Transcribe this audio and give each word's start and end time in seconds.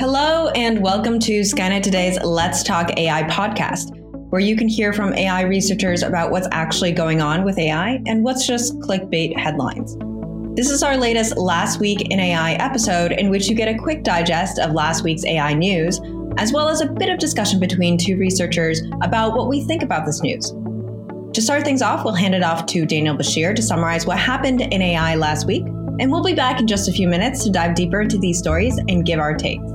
Hello, 0.00 0.48
and 0.54 0.82
welcome 0.82 1.18
to 1.20 1.40
Skynet 1.42 1.82
Today's 1.82 2.18
Let's 2.22 2.62
Talk 2.62 2.90
AI 2.96 3.24
podcast, 3.24 3.90
where 4.30 4.40
you 4.40 4.56
can 4.56 4.66
hear 4.66 4.94
from 4.94 5.12
AI 5.12 5.42
researchers 5.42 6.02
about 6.02 6.30
what's 6.30 6.48
actually 6.52 6.92
going 6.92 7.20
on 7.20 7.44
with 7.44 7.58
AI 7.58 8.00
and 8.06 8.24
what's 8.24 8.46
just 8.46 8.78
clickbait 8.78 9.38
headlines. 9.38 9.98
This 10.56 10.70
is 10.70 10.82
our 10.82 10.96
latest 10.96 11.36
Last 11.36 11.80
Week 11.80 12.00
in 12.10 12.18
AI 12.18 12.54
episode, 12.54 13.12
in 13.12 13.28
which 13.28 13.46
you 13.50 13.54
get 13.54 13.68
a 13.68 13.76
quick 13.76 14.02
digest 14.02 14.58
of 14.58 14.72
last 14.72 15.04
week's 15.04 15.26
AI 15.26 15.52
news, 15.52 16.00
as 16.38 16.50
well 16.50 16.70
as 16.70 16.80
a 16.80 16.86
bit 16.86 17.10
of 17.10 17.18
discussion 17.18 17.60
between 17.60 17.98
two 17.98 18.16
researchers 18.16 18.80
about 19.02 19.36
what 19.36 19.48
we 19.48 19.64
think 19.64 19.82
about 19.82 20.06
this 20.06 20.22
news. 20.22 20.50
To 21.34 21.42
start 21.42 21.62
things 21.62 21.82
off, 21.82 22.06
we'll 22.06 22.14
hand 22.14 22.34
it 22.34 22.42
off 22.42 22.64
to 22.68 22.86
Daniel 22.86 23.18
Bashir 23.18 23.54
to 23.54 23.60
summarize 23.60 24.06
what 24.06 24.18
happened 24.18 24.62
in 24.62 24.80
AI 24.80 25.16
last 25.16 25.46
week, 25.46 25.66
and 25.66 26.10
we'll 26.10 26.24
be 26.24 26.32
back 26.32 26.58
in 26.58 26.66
just 26.66 26.88
a 26.88 26.92
few 26.92 27.06
minutes 27.06 27.44
to 27.44 27.50
dive 27.50 27.74
deeper 27.74 28.00
into 28.00 28.16
these 28.16 28.38
stories 28.38 28.78
and 28.88 29.04
give 29.04 29.20
our 29.20 29.34
takes. 29.34 29.70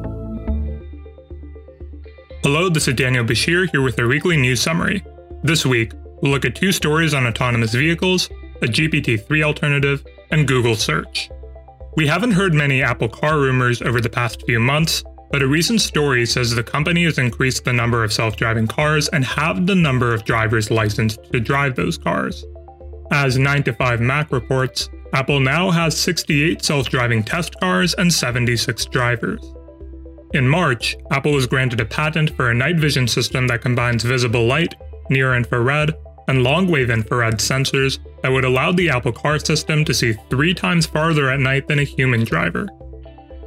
Hello, 2.45 2.69
this 2.69 2.87
is 2.87 2.93
Daniel 2.93 3.25
Bashir 3.25 3.67
here 3.71 3.81
with 3.81 3.99
our 3.99 4.07
weekly 4.07 4.37
news 4.37 4.61
summary. 4.61 5.03
This 5.41 5.65
week, 5.65 5.93
we'll 6.21 6.31
look 6.31 6.45
at 6.45 6.53
two 6.53 6.71
stories 6.71 7.15
on 7.15 7.25
autonomous 7.25 7.73
vehicles, 7.73 8.29
a 8.61 8.67
GPT 8.67 9.25
3 9.25 9.41
alternative, 9.41 10.05
and 10.29 10.47
Google 10.47 10.75
search. 10.75 11.31
We 11.95 12.05
haven't 12.05 12.33
heard 12.33 12.53
many 12.53 12.83
Apple 12.83 13.09
car 13.09 13.39
rumors 13.39 13.81
over 13.81 13.99
the 13.99 14.11
past 14.11 14.43
few 14.45 14.59
months, 14.59 15.03
but 15.31 15.41
a 15.41 15.47
recent 15.47 15.81
story 15.81 16.23
says 16.27 16.53
the 16.53 16.61
company 16.61 17.05
has 17.05 17.17
increased 17.17 17.65
the 17.65 17.73
number 17.73 18.03
of 18.03 18.13
self 18.13 18.37
driving 18.37 18.67
cars 18.67 19.07
and 19.07 19.25
halved 19.25 19.65
the 19.65 19.73
number 19.73 20.13
of 20.13 20.23
drivers 20.23 20.69
licensed 20.69 21.23
to 21.33 21.39
drive 21.39 21.73
those 21.73 21.97
cars. 21.97 22.45
As 23.09 23.39
9 23.39 23.63
to 23.63 23.73
5 23.73 24.01
Mac 24.01 24.31
reports, 24.31 24.87
Apple 25.13 25.39
now 25.39 25.71
has 25.71 25.97
68 25.97 26.63
self 26.63 26.89
driving 26.89 27.23
test 27.23 27.59
cars 27.59 27.95
and 27.95 28.13
76 28.13 28.85
drivers. 28.85 29.54
In 30.33 30.47
March, 30.47 30.97
Apple 31.11 31.33
was 31.33 31.47
granted 31.47 31.79
a 31.79 31.85
patent 31.85 32.35
for 32.35 32.49
a 32.49 32.55
night 32.55 32.77
vision 32.77 33.07
system 33.07 33.47
that 33.47 33.61
combines 33.61 34.03
visible 34.03 34.45
light, 34.45 34.75
near 35.09 35.35
infrared, 35.35 35.93
and 36.27 36.43
long 36.43 36.67
wave 36.67 36.89
infrared 36.89 37.35
sensors 37.35 37.99
that 38.21 38.31
would 38.31 38.45
allow 38.45 38.71
the 38.71 38.89
Apple 38.89 39.11
Car 39.11 39.39
system 39.39 39.85
to 39.85 39.93
see 39.93 40.13
three 40.29 40.53
times 40.53 40.85
farther 40.85 41.29
at 41.29 41.39
night 41.39 41.67
than 41.67 41.79
a 41.79 41.83
human 41.83 42.23
driver. 42.23 42.67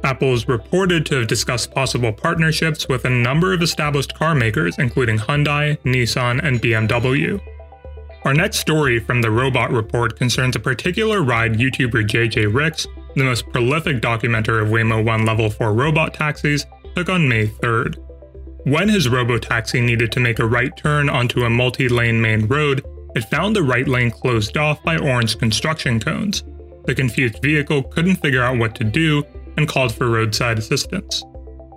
Apple 0.03 0.33
is 0.33 0.47
reported 0.47 1.05
to 1.05 1.15
have 1.15 1.27
discussed 1.27 1.73
possible 1.73 2.13
partnerships 2.13 2.87
with 2.87 3.03
a 3.03 3.09
number 3.09 3.53
of 3.53 3.61
established 3.61 4.15
car 4.15 4.33
makers, 4.33 4.75
including 4.79 5.17
Hyundai, 5.17 5.77
Nissan, 5.79 6.41
and 6.41 6.61
BMW. 6.61 7.41
Our 8.23 8.33
next 8.33 8.59
story 8.59 8.99
from 8.99 9.21
the 9.21 9.31
Robot 9.31 9.71
Report 9.71 10.17
concerns 10.17 10.55
a 10.55 10.59
particular 10.59 11.21
ride 11.21 11.53
YouTuber 11.55 12.07
JJ 12.07 12.53
Ricks, 12.53 12.87
the 13.15 13.23
most 13.23 13.49
prolific 13.49 14.01
documenter 14.01 14.61
of 14.61 14.69
Waymo 14.69 15.03
1 15.03 15.25
Level 15.25 15.49
4 15.49 15.73
robot 15.73 16.13
taxis, 16.13 16.65
took 16.95 17.09
on 17.09 17.27
May 17.27 17.47
3rd. 17.47 17.97
When 18.65 18.89
his 18.89 19.07
robotaxi 19.07 19.83
needed 19.83 20.11
to 20.11 20.19
make 20.19 20.39
a 20.39 20.45
right 20.45 20.75
turn 20.77 21.09
onto 21.09 21.43
a 21.43 21.49
multi 21.49 21.87
lane 21.87 22.21
main 22.21 22.45
road, 22.47 22.83
it 23.15 23.23
found 23.25 23.55
the 23.55 23.63
right 23.63 23.87
lane 23.87 24.11
closed 24.11 24.57
off 24.57 24.83
by 24.83 24.97
orange 24.97 25.37
construction 25.37 25.99
cones. 25.99 26.43
The 26.85 26.95
confused 26.95 27.41
vehicle 27.41 27.83
couldn't 27.83 28.17
figure 28.17 28.43
out 28.43 28.57
what 28.57 28.75
to 28.75 28.83
do 28.83 29.23
and 29.57 29.67
called 29.67 29.93
for 29.93 30.09
roadside 30.09 30.59
assistance. 30.59 31.23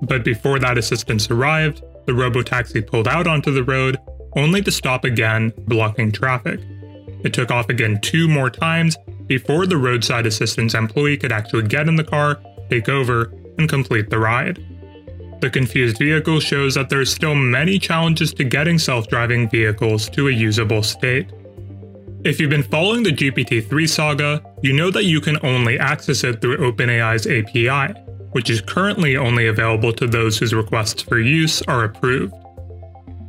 But 0.03 0.25
before 0.25 0.59
that 0.59 0.79
assistance 0.79 1.31
arrived, 1.31 1.83
the 2.07 2.13
robotaxi 2.13 2.87
pulled 2.87 3.09
out 3.09 3.27
onto 3.27 3.53
the 3.53 3.65
road, 3.65 3.99
only 4.37 4.63
to 4.63 4.71
stop 4.71 5.05
again, 5.05 5.53
blocking 5.69 6.11
traffic. 6.11 6.61
It 7.25 7.33
took 7.33 7.51
off 7.51 7.69
again 7.69 8.01
two 8.01 8.29
more 8.29 8.51
times 8.51 8.97
before 9.27 9.67
the 9.67 9.77
roadside 9.77 10.27
assistance 10.27 10.75
employee 10.75 11.17
could 11.17 11.33
actually 11.33 11.67
get 11.69 11.89
in 11.89 11.97
the 11.97 12.05
car, 12.05 12.41
take 12.70 12.89
over, 12.89 13.33
and 13.59 13.69
complete 13.69 14.11
the 14.11 14.19
ride. 14.19 14.59
The 15.41 15.51
confused 15.51 15.98
vehicle 15.98 16.39
shows 16.41 16.75
that 16.75 16.89
there 16.89 17.01
are 17.01 17.05
still 17.05 17.34
many 17.34 17.79
challenges 17.79 18.33
to 18.34 18.45
getting 18.45 18.79
self-driving 18.79 19.51
vehicles 19.51 20.08
to 20.11 20.29
a 20.29 20.33
usable 20.33 20.83
state. 20.83 21.30
If 22.24 22.39
you've 22.39 22.51
been 22.51 22.63
following 22.63 23.02
the 23.02 23.11
GPT-3 23.11 23.89
saga, 23.89 24.42
you 24.63 24.73
know 24.73 24.92
that 24.92 25.07
you 25.07 25.20
can 25.20 25.45
only 25.45 25.79
access 25.80 26.23
it 26.23 26.41
through 26.41 26.58
OpenAI's 26.58 27.27
API, 27.27 27.98
which 28.30 28.51
is 28.51 28.61
currently 28.61 29.17
only 29.17 29.48
available 29.48 29.92
to 29.95 30.07
those 30.07 30.39
whose 30.39 30.55
requests 30.55 31.02
for 31.02 31.18
use 31.18 31.61
are 31.63 31.85
approved. 31.85 32.33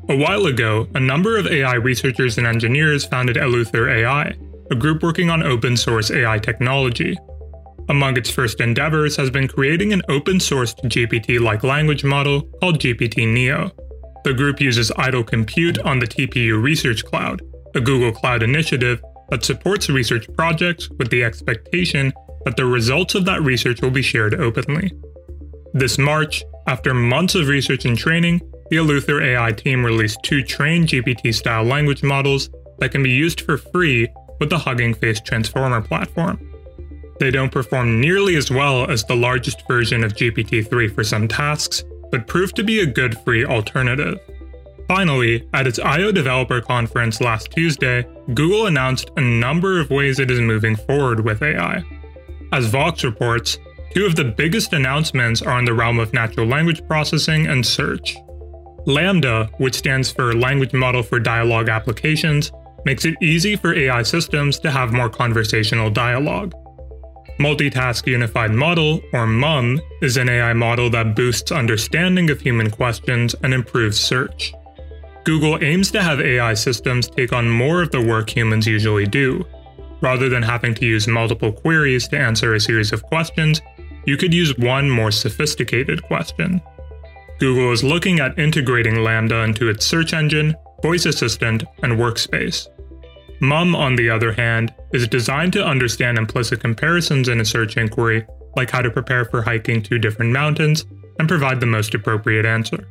A 0.10 0.16
while 0.16 0.46
ago, 0.46 0.88
a 0.94 1.00
number 1.00 1.38
of 1.38 1.48
AI 1.48 1.76
researchers 1.76 2.38
and 2.38 2.46
engineers 2.46 3.06
founded 3.06 3.38
Eleuther 3.38 3.90
AI, 3.90 4.36
a 4.74 4.76
group 4.76 5.04
working 5.04 5.30
on 5.30 5.44
open 5.44 5.78
source 5.78 6.10
AI 6.10 6.40
technology, 6.40 7.16
among 7.90 8.18
its 8.18 8.32
first 8.32 8.60
endeavors 8.60 9.16
has 9.16 9.30
been 9.30 9.48
creating 9.48 9.94
an 9.94 10.02
open 10.10 10.38
sourced 10.38 10.76
GPT 10.86 11.40
like 11.40 11.64
language 11.64 12.04
model 12.04 12.42
called 12.60 12.80
GPT 12.80 13.32
Neo. 13.32 13.70
The 14.24 14.34
group 14.34 14.60
uses 14.60 14.92
idle 14.98 15.24
compute 15.24 15.78
on 15.78 16.00
the 16.00 16.08
TPU 16.08 16.60
Research 16.60 17.06
Cloud, 17.06 17.44
a 17.76 17.82
Google 17.82 18.12
Cloud 18.12 18.42
initiative 18.42 19.00
that 19.30 19.46
supports 19.46 19.92
research 19.92 20.28
projects 20.34 20.90
with 20.98 21.12
the 21.12 21.24
expectation 21.24 22.12
that 22.46 22.58
the 22.58 22.66
results 22.66 23.14
of 23.14 23.26
that 23.26 23.44
research 23.44 23.80
will 23.80 23.92
be 23.92 24.02
shared 24.02 24.34
openly. 24.34 24.92
This 25.74 26.00
March, 26.00 26.44
after 26.68 26.96
months 26.96 27.36
of 27.36 27.48
research 27.48 27.86
and 27.86 27.96
training, 27.96 28.40
the 28.72 28.78
Eleuther 28.78 29.24
AI 29.24 29.52
team 29.52 29.86
released 29.86 30.24
two 30.24 30.42
trained 30.42 30.88
GPT 30.88 31.32
style 31.32 31.64
language 31.64 32.02
models 32.02 32.50
that 32.80 32.92
can 32.92 33.04
be 33.04 33.12
used 33.12 33.42
for 33.42 33.60
free 33.60 34.08
with 34.40 34.50
the 34.50 34.58
Hugging 34.58 34.94
Face 34.94 35.20
Transformer 35.20 35.82
platform. 35.82 36.40
They 37.20 37.32
don't 37.32 37.52
perform 37.52 38.02
nearly 38.02 38.36
as 38.36 38.50
well 38.50 38.90
as 38.90 39.04
the 39.04 39.16
largest 39.16 39.66
version 39.68 40.04
of 40.04 40.14
GPT 40.14 40.68
3 40.68 40.88
for 40.90 41.04
some 41.04 41.28
tasks, 41.28 41.84
but 42.12 42.28
prove 42.28 42.54
to 42.54 42.64
be 42.64 42.80
a 42.80 42.86
good 42.86 43.18
free 43.20 43.46
alternative. 43.46 44.20
Finally, 44.88 45.48
at 45.54 45.68
its 45.68 45.80
I.O. 45.80 46.12
Developer 46.12 46.60
Conference 46.62 47.22
last 47.22 47.52
Tuesday, 47.52 48.06
Google 48.34 48.66
announced 48.66 49.12
a 49.16 49.22
number 49.22 49.80
of 49.80 49.90
ways 49.90 50.20
it 50.20 50.30
is 50.30 50.40
moving 50.40 50.76
forward 50.76 51.24
with 51.24 51.42
AI. 51.42 51.84
As 52.52 52.68
Vox 52.68 53.04
reports, 53.04 53.58
two 53.94 54.06
of 54.06 54.16
the 54.16 54.26
biggest 54.26 54.74
announcements 54.74 55.42
are 55.42 55.58
in 55.60 55.66
the 55.66 55.74
realm 55.74 56.00
of 56.00 56.14
natural 56.14 56.46
language 56.46 56.86
processing 56.88 57.48
and 57.48 57.66
search. 57.66 58.16
LaMDA, 58.86 59.50
which 59.60 59.76
stands 59.76 60.12
for 60.12 60.36
Language 60.36 60.74
Model 60.74 61.04
for 61.04 61.20
Dialogue 61.20 61.70
Applications, 61.70 62.52
makes 62.86 63.06
it 63.06 63.16
easy 63.22 63.56
for 63.56 63.74
AI 63.74 64.04
systems 64.04 64.60
to 64.60 64.72
have 64.72 64.94
more 64.94 65.10
conversational 65.10 65.90
dialogue. 65.90 66.54
Multitask 67.40 68.06
Unified 68.06 68.52
Model, 68.52 69.02
or 69.12 69.26
MUM, 69.26 69.82
is 70.02 70.18
an 70.18 70.30
AI 70.30 70.54
model 70.54 70.90
that 70.92 71.16
boosts 71.16 71.52
understanding 71.52 72.30
of 72.30 72.40
human 72.40 72.70
questions 72.70 73.36
and 73.44 73.54
improves 73.54 74.00
search. 74.00 74.54
Google 75.24 75.58
aims 75.64 75.90
to 75.92 76.04
have 76.04 76.20
AI 76.20 76.54
systems 76.54 77.08
take 77.08 77.34
on 77.34 77.50
more 77.50 77.82
of 77.82 77.92
the 77.92 78.02
work 78.02 78.30
humans 78.30 78.68
usually 78.68 79.06
do. 79.06 79.44
Rather 80.02 80.30
than 80.30 80.44
having 80.44 80.76
to 80.76 80.86
use 80.86 81.08
multiple 81.08 81.52
queries 81.52 82.08
to 82.10 82.20
answer 82.20 82.54
a 82.54 82.60
series 82.60 82.92
of 82.92 83.04
questions, 83.04 83.62
you 84.06 84.18
could 84.18 84.34
use 84.34 84.58
one 84.58 84.90
more 84.90 85.12
sophisticated 85.12 86.04
question. 86.04 86.62
Google 87.40 87.72
is 87.72 87.84
looking 87.84 88.20
at 88.20 88.38
integrating 88.38 88.96
LaMDA 88.96 89.46
into 89.46 89.70
its 89.70 89.86
search 89.86 90.14
engine, 90.14 90.56
voice 90.82 91.06
assistant, 91.06 91.64
and 91.82 91.94
workspace. 91.94 92.68
MUM, 93.44 93.76
on 93.76 93.98
the 93.98 94.10
other 94.10 94.32
hand, 94.32 94.74
is 94.94 95.06
designed 95.06 95.52
to 95.52 95.66
understand 95.66 96.18
implicit 96.18 96.62
comparisons 96.62 97.28
in 97.28 97.42
a 97.42 97.46
search 97.46 97.76
inquiry, 97.76 98.26
like 98.56 98.72
how 98.72 98.82
to 98.82 98.90
prepare 98.90 99.26
for 99.26 99.42
hiking 99.42 99.84
two 99.84 100.00
different 100.00 100.32
mountains, 100.32 100.86
and 101.20 101.28
provide 101.28 101.60
the 101.60 101.66
most 101.66 101.94
appropriate 101.94 102.46
answer. 102.46 102.88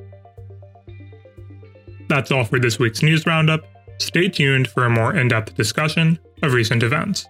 That's 2.09 2.31
all 2.31 2.45
for 2.45 2.59
this 2.59 2.79
week's 2.79 3.03
news 3.03 3.25
roundup. 3.25 3.65
Stay 3.99 4.29
tuned 4.29 4.69
for 4.69 4.85
a 4.85 4.91
more 4.91 5.17
in 5.17 5.29
depth 5.29 5.55
discussion 5.55 6.19
of 6.43 6.53
recent 6.53 6.83
events. 6.83 7.27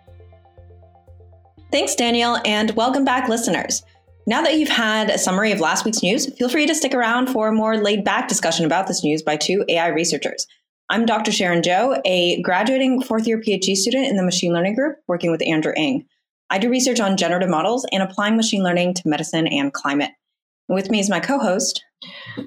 Thanks, 1.70 1.94
Daniel, 1.94 2.38
and 2.44 2.72
welcome 2.72 3.04
back, 3.04 3.28
listeners. 3.28 3.84
Now 4.26 4.42
that 4.42 4.56
you've 4.56 4.68
had 4.68 5.10
a 5.10 5.18
summary 5.18 5.52
of 5.52 5.60
last 5.60 5.84
week's 5.84 6.02
news, 6.02 6.26
feel 6.34 6.48
free 6.48 6.66
to 6.66 6.74
stick 6.74 6.92
around 6.92 7.28
for 7.28 7.46
a 7.46 7.52
more 7.52 7.76
laid 7.76 8.04
back 8.04 8.26
discussion 8.26 8.66
about 8.66 8.88
this 8.88 9.04
news 9.04 9.22
by 9.22 9.36
two 9.36 9.64
AI 9.68 9.88
researchers. 9.88 10.48
I'm 10.92 11.06
Dr. 11.06 11.32
Sharon 11.32 11.62
Zhou, 11.62 11.98
a 12.04 12.42
graduating 12.42 13.00
fourth 13.00 13.26
year 13.26 13.40
PhD 13.40 13.74
student 13.74 14.08
in 14.08 14.16
the 14.16 14.22
machine 14.22 14.52
learning 14.52 14.74
group 14.74 14.98
working 15.08 15.30
with 15.30 15.40
Andrew 15.40 15.72
Ng. 15.74 16.04
I 16.50 16.58
do 16.58 16.68
research 16.68 17.00
on 17.00 17.16
generative 17.16 17.48
models 17.48 17.86
and 17.90 18.02
applying 18.02 18.36
machine 18.36 18.62
learning 18.62 18.92
to 18.96 19.08
medicine 19.08 19.46
and 19.46 19.72
climate. 19.72 20.10
with 20.68 20.90
me 20.90 21.00
is 21.00 21.08
my 21.08 21.18
co 21.18 21.38
host. 21.38 21.82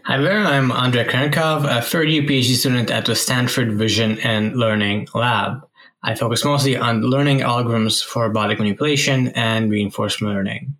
Hi 0.03 0.21
there, 0.21 0.37
I'm 0.37 0.71
Andrey 0.71 1.05
Kurenkov, 1.05 1.65
a 1.65 1.81
third 1.81 2.07
year 2.09 2.21
PhD 2.21 2.53
student 2.53 2.91
at 2.91 3.07
the 3.07 3.15
Stanford 3.15 3.73
Vision 3.73 4.19
and 4.19 4.55
Learning 4.55 5.07
Lab. 5.15 5.67
I 6.03 6.13
focus 6.13 6.45
mostly 6.45 6.77
on 6.77 7.01
learning 7.01 7.39
algorithms 7.39 8.03
for 8.03 8.27
robotic 8.27 8.59
manipulation 8.59 9.29
and 9.29 9.71
reinforcement 9.71 10.35
learning. 10.35 10.77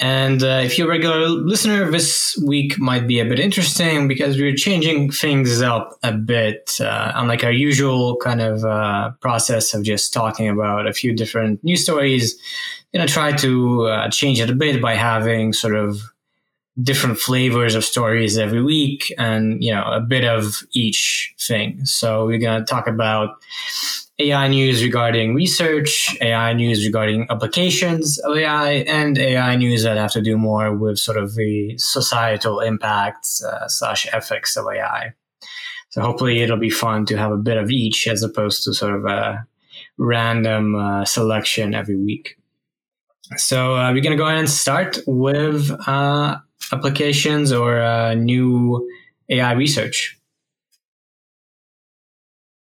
And 0.00 0.42
uh, 0.42 0.62
if 0.64 0.78
you're 0.78 0.88
a 0.88 0.90
regular 0.90 1.28
listener, 1.28 1.90
this 1.90 2.34
week 2.46 2.78
might 2.78 3.06
be 3.06 3.20
a 3.20 3.24
bit 3.26 3.38
interesting 3.38 4.08
because 4.08 4.38
we're 4.38 4.54
changing 4.54 5.10
things 5.10 5.60
up 5.60 5.98
a 6.02 6.10
bit, 6.10 6.80
uh, 6.80 7.12
unlike 7.14 7.44
our 7.44 7.52
usual 7.52 8.16
kind 8.16 8.40
of 8.40 8.64
uh, 8.64 9.10
process 9.20 9.74
of 9.74 9.84
just 9.84 10.14
talking 10.14 10.48
about 10.48 10.86
a 10.86 10.94
few 10.94 11.14
different 11.14 11.62
news 11.62 11.82
stories. 11.82 12.40
You 12.92 13.00
know, 13.00 13.06
try 13.06 13.32
to 13.32 13.82
uh, 13.88 14.08
change 14.08 14.40
it 14.40 14.48
a 14.48 14.54
bit 14.54 14.80
by 14.80 14.94
having 14.94 15.52
sort 15.52 15.76
of 15.76 16.00
different 16.82 17.18
flavors 17.18 17.74
of 17.74 17.84
stories 17.84 18.38
every 18.38 18.62
week 18.62 19.12
and, 19.18 19.62
you 19.62 19.70
know, 19.70 19.84
a 19.84 20.00
bit 20.00 20.24
of 20.24 20.62
each 20.72 21.34
thing. 21.38 21.84
So 21.84 22.24
we're 22.24 22.38
going 22.38 22.58
to 22.58 22.64
talk 22.64 22.86
about 22.86 23.36
AI 24.20 24.48
news 24.48 24.82
regarding 24.82 25.34
research, 25.34 26.16
AI 26.20 26.52
news 26.52 26.84
regarding 26.84 27.26
applications 27.30 28.18
of 28.18 28.36
AI, 28.36 28.72
and 28.86 29.16
AI 29.16 29.56
news 29.56 29.82
that 29.84 29.96
have 29.96 30.12
to 30.12 30.20
do 30.20 30.36
more 30.36 30.76
with 30.76 30.98
sort 30.98 31.16
of 31.16 31.34
the 31.34 31.74
societal 31.78 32.60
impacts 32.60 33.42
uh, 33.42 33.66
slash 33.68 34.06
ethics 34.12 34.56
of 34.56 34.66
AI. 34.66 35.14
So 35.88 36.02
hopefully 36.02 36.40
it'll 36.40 36.58
be 36.58 36.70
fun 36.70 37.06
to 37.06 37.16
have 37.16 37.32
a 37.32 37.36
bit 37.36 37.56
of 37.56 37.70
each 37.70 38.06
as 38.06 38.22
opposed 38.22 38.62
to 38.64 38.74
sort 38.74 38.94
of 38.94 39.06
a 39.06 39.46
random 39.98 40.76
uh, 40.76 41.04
selection 41.04 41.74
every 41.74 41.96
week. 41.96 42.36
So 43.36 43.76
uh, 43.76 43.92
we're 43.92 44.02
going 44.02 44.16
to 44.16 44.22
go 44.22 44.26
ahead 44.26 44.38
and 44.38 44.50
start 44.50 44.98
with 45.06 45.70
uh, 45.86 46.38
applications 46.72 47.52
or 47.52 47.80
uh, 47.80 48.14
new 48.14 48.88
AI 49.30 49.52
research. 49.52 50.19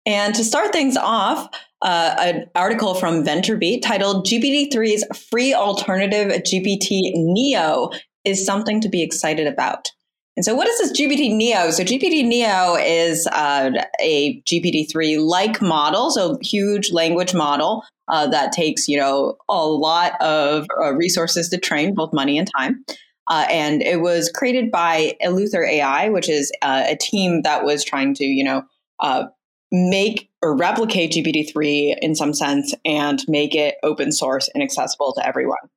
And 0.05 0.33
to 0.35 0.43
start 0.43 0.71
things 0.71 0.97
off, 0.97 1.47
uh, 1.81 2.15
an 2.19 2.45
article 2.55 2.93
from 2.95 3.23
VentureBeat 3.23 3.81
titled 3.81 4.25
GPT-3's 4.25 5.05
free 5.29 5.53
alternative 5.53 6.31
GPT 6.43 7.11
Neo 7.13 7.89
is 8.23 8.45
something 8.45 8.81
to 8.81 8.89
be 8.89 9.01
excited 9.01 9.47
about. 9.47 9.89
And 10.37 10.45
so, 10.45 10.55
what 10.55 10.67
is 10.67 10.77
this 10.79 10.99
GPT 10.99 11.35
Neo? 11.35 11.71
So, 11.71 11.83
GPT 11.83 12.25
Neo 12.25 12.75
is 12.75 13.27
uh, 13.27 13.71
a 13.99 14.41
GPT-3 14.43 15.19
like 15.19 15.61
model, 15.61 16.09
so 16.09 16.37
huge 16.41 16.91
language 16.91 17.33
model 17.33 17.83
uh, 18.07 18.27
that 18.27 18.51
takes 18.51 18.87
you 18.87 18.97
know 18.97 19.35
a 19.49 19.65
lot 19.65 20.19
of 20.21 20.67
uh, 20.81 20.93
resources 20.93 21.49
to 21.49 21.57
train, 21.57 21.93
both 21.93 22.13
money 22.13 22.37
and 22.37 22.49
time. 22.57 22.83
Uh, 23.27 23.45
and 23.49 23.81
it 23.81 24.01
was 24.01 24.31
created 24.33 24.71
by 24.71 25.15
Eleuther 25.23 25.67
AI, 25.67 26.09
which 26.09 26.29
is 26.29 26.51
uh, 26.61 26.83
a 26.87 26.95
team 26.95 27.41
that 27.43 27.65
was 27.65 27.83
trying 27.83 28.13
to 28.13 28.23
you 28.23 28.43
know 28.43 28.63
uh, 28.99 29.25
make 29.71 30.29
or 30.41 30.55
replicate 30.55 31.11
GPT-3 31.11 31.97
in 32.01 32.15
some 32.15 32.33
sense 32.33 32.73
and 32.83 33.23
make 33.27 33.55
it 33.55 33.75
open 33.83 34.11
source 34.11 34.49
and 34.53 34.61
accessible 34.61 35.13
to 35.13 35.25
everyone. 35.25 35.69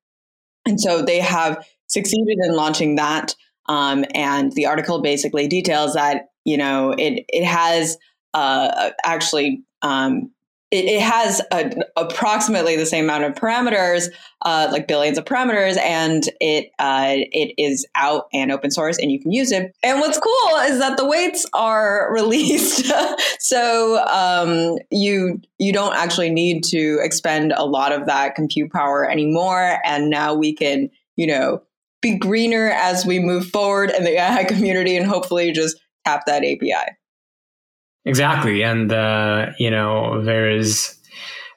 And 0.66 0.80
so 0.80 1.02
they 1.02 1.20
have 1.20 1.64
succeeded 1.86 2.38
in 2.42 2.54
launching 2.54 2.96
that. 2.96 3.34
Um, 3.66 4.04
and 4.14 4.52
the 4.52 4.66
article 4.66 5.00
basically 5.00 5.48
details 5.48 5.94
that 5.94 6.28
you 6.44 6.58
know 6.58 6.90
it 6.90 7.24
it 7.28 7.44
has 7.44 7.96
uh, 8.34 8.90
actually 9.04 9.62
um, 9.80 10.30
it, 10.74 10.86
it 10.86 11.00
has 11.00 11.40
a, 11.52 11.70
approximately 11.96 12.76
the 12.76 12.84
same 12.84 13.04
amount 13.04 13.22
of 13.22 13.34
parameters, 13.34 14.08
uh, 14.42 14.68
like 14.72 14.88
billions 14.88 15.16
of 15.16 15.24
parameters, 15.24 15.78
and 15.78 16.24
it 16.40 16.70
uh, 16.80 17.14
it 17.16 17.54
is 17.56 17.86
out 17.94 18.26
and 18.32 18.50
open 18.50 18.72
source, 18.72 18.98
and 18.98 19.12
you 19.12 19.20
can 19.20 19.30
use 19.30 19.52
it. 19.52 19.72
And 19.84 20.00
what's 20.00 20.18
cool 20.18 20.56
is 20.62 20.80
that 20.80 20.96
the 20.96 21.06
weights 21.06 21.46
are 21.54 22.08
released, 22.12 22.92
so 23.38 24.04
um, 24.06 24.78
you 24.90 25.40
you 25.58 25.72
don't 25.72 25.94
actually 25.94 26.30
need 26.30 26.64
to 26.64 26.98
expend 27.02 27.52
a 27.52 27.64
lot 27.64 27.92
of 27.92 28.06
that 28.06 28.34
compute 28.34 28.72
power 28.72 29.08
anymore. 29.08 29.78
And 29.84 30.10
now 30.10 30.34
we 30.34 30.52
can, 30.52 30.90
you 31.14 31.28
know, 31.28 31.62
be 32.02 32.18
greener 32.18 32.70
as 32.70 33.06
we 33.06 33.20
move 33.20 33.46
forward 33.46 33.90
in 33.90 34.02
the 34.02 34.18
AI 34.20 34.42
community, 34.42 34.96
and 34.96 35.06
hopefully 35.06 35.52
just 35.52 35.80
tap 36.04 36.24
that 36.26 36.42
API. 36.44 36.96
Exactly. 38.04 38.62
And, 38.62 38.92
uh, 38.92 39.52
you 39.58 39.70
know, 39.70 40.22
there 40.22 40.50
is 40.50 40.94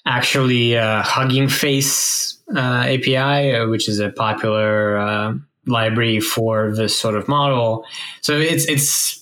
actually 0.05 0.73
a 0.73 1.01
Hugging 1.01 1.49
Face 1.49 2.37
uh, 2.55 2.85
API, 2.87 3.55
uh, 3.55 3.67
which 3.67 3.89
is 3.89 3.99
a 3.99 4.09
popular 4.09 4.97
uh, 4.97 5.33
library 5.65 6.21
for 6.21 6.73
this 6.73 6.97
sort 6.97 7.15
of 7.15 7.27
model. 7.27 7.85
So 8.21 8.37
it's, 8.37 8.65
it's, 8.65 9.17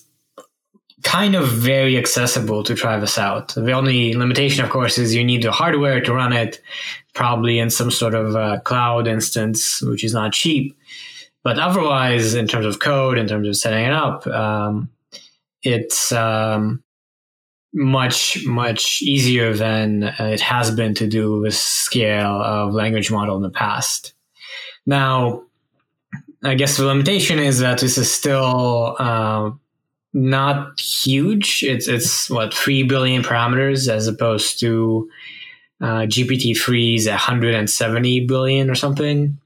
kind 1.06 1.36
of 1.36 1.46
very 1.46 1.96
accessible 1.96 2.64
to 2.64 2.74
try 2.74 2.98
this 2.98 3.16
out. 3.16 3.54
The 3.54 3.70
only 3.70 4.14
limitation, 4.14 4.64
of 4.64 4.70
course, 4.70 4.98
is 4.98 5.14
you 5.14 5.24
need 5.24 5.44
the 5.44 5.52
hardware 5.52 6.00
to 6.00 6.12
run 6.12 6.32
it, 6.32 6.60
probably 7.14 7.60
in 7.60 7.70
some 7.70 7.92
sort 7.92 8.14
of 8.14 8.34
uh, 8.34 8.58
cloud 8.60 9.06
instance, 9.06 9.80
which 9.82 10.02
is 10.02 10.12
not 10.12 10.32
cheap. 10.32 10.76
But 11.44 11.60
otherwise, 11.60 12.34
in 12.34 12.48
terms 12.48 12.66
of 12.66 12.80
code, 12.80 13.18
in 13.18 13.28
terms 13.28 13.46
of 13.46 13.56
setting 13.56 13.84
it 13.86 13.92
up, 13.92 14.26
um, 14.26 14.90
it's 15.62 16.10
um, 16.10 16.82
much 17.76 18.42
much 18.46 19.02
easier 19.02 19.52
than 19.52 20.04
it 20.04 20.40
has 20.40 20.70
been 20.70 20.94
to 20.94 21.06
do 21.06 21.40
with 21.40 21.54
scale 21.54 22.40
of 22.42 22.72
language 22.72 23.10
model 23.10 23.36
in 23.36 23.42
the 23.42 23.50
past. 23.50 24.14
Now, 24.86 25.42
I 26.42 26.54
guess 26.54 26.78
the 26.78 26.86
limitation 26.86 27.38
is 27.38 27.58
that 27.58 27.80
this 27.80 27.98
is 27.98 28.10
still 28.10 28.96
uh, 28.98 29.50
not 30.14 30.80
huge. 30.80 31.62
It's 31.62 31.86
it's 31.86 32.30
what 32.30 32.54
three 32.54 32.82
billion 32.82 33.22
parameters 33.22 33.88
as 33.88 34.08
opposed 34.08 34.58
to 34.60 35.10
uh, 35.82 36.06
GPT 36.06 36.52
3's 36.52 37.06
170 37.06 38.26
billion 38.26 38.70
or 38.70 38.74
something. 38.74 39.38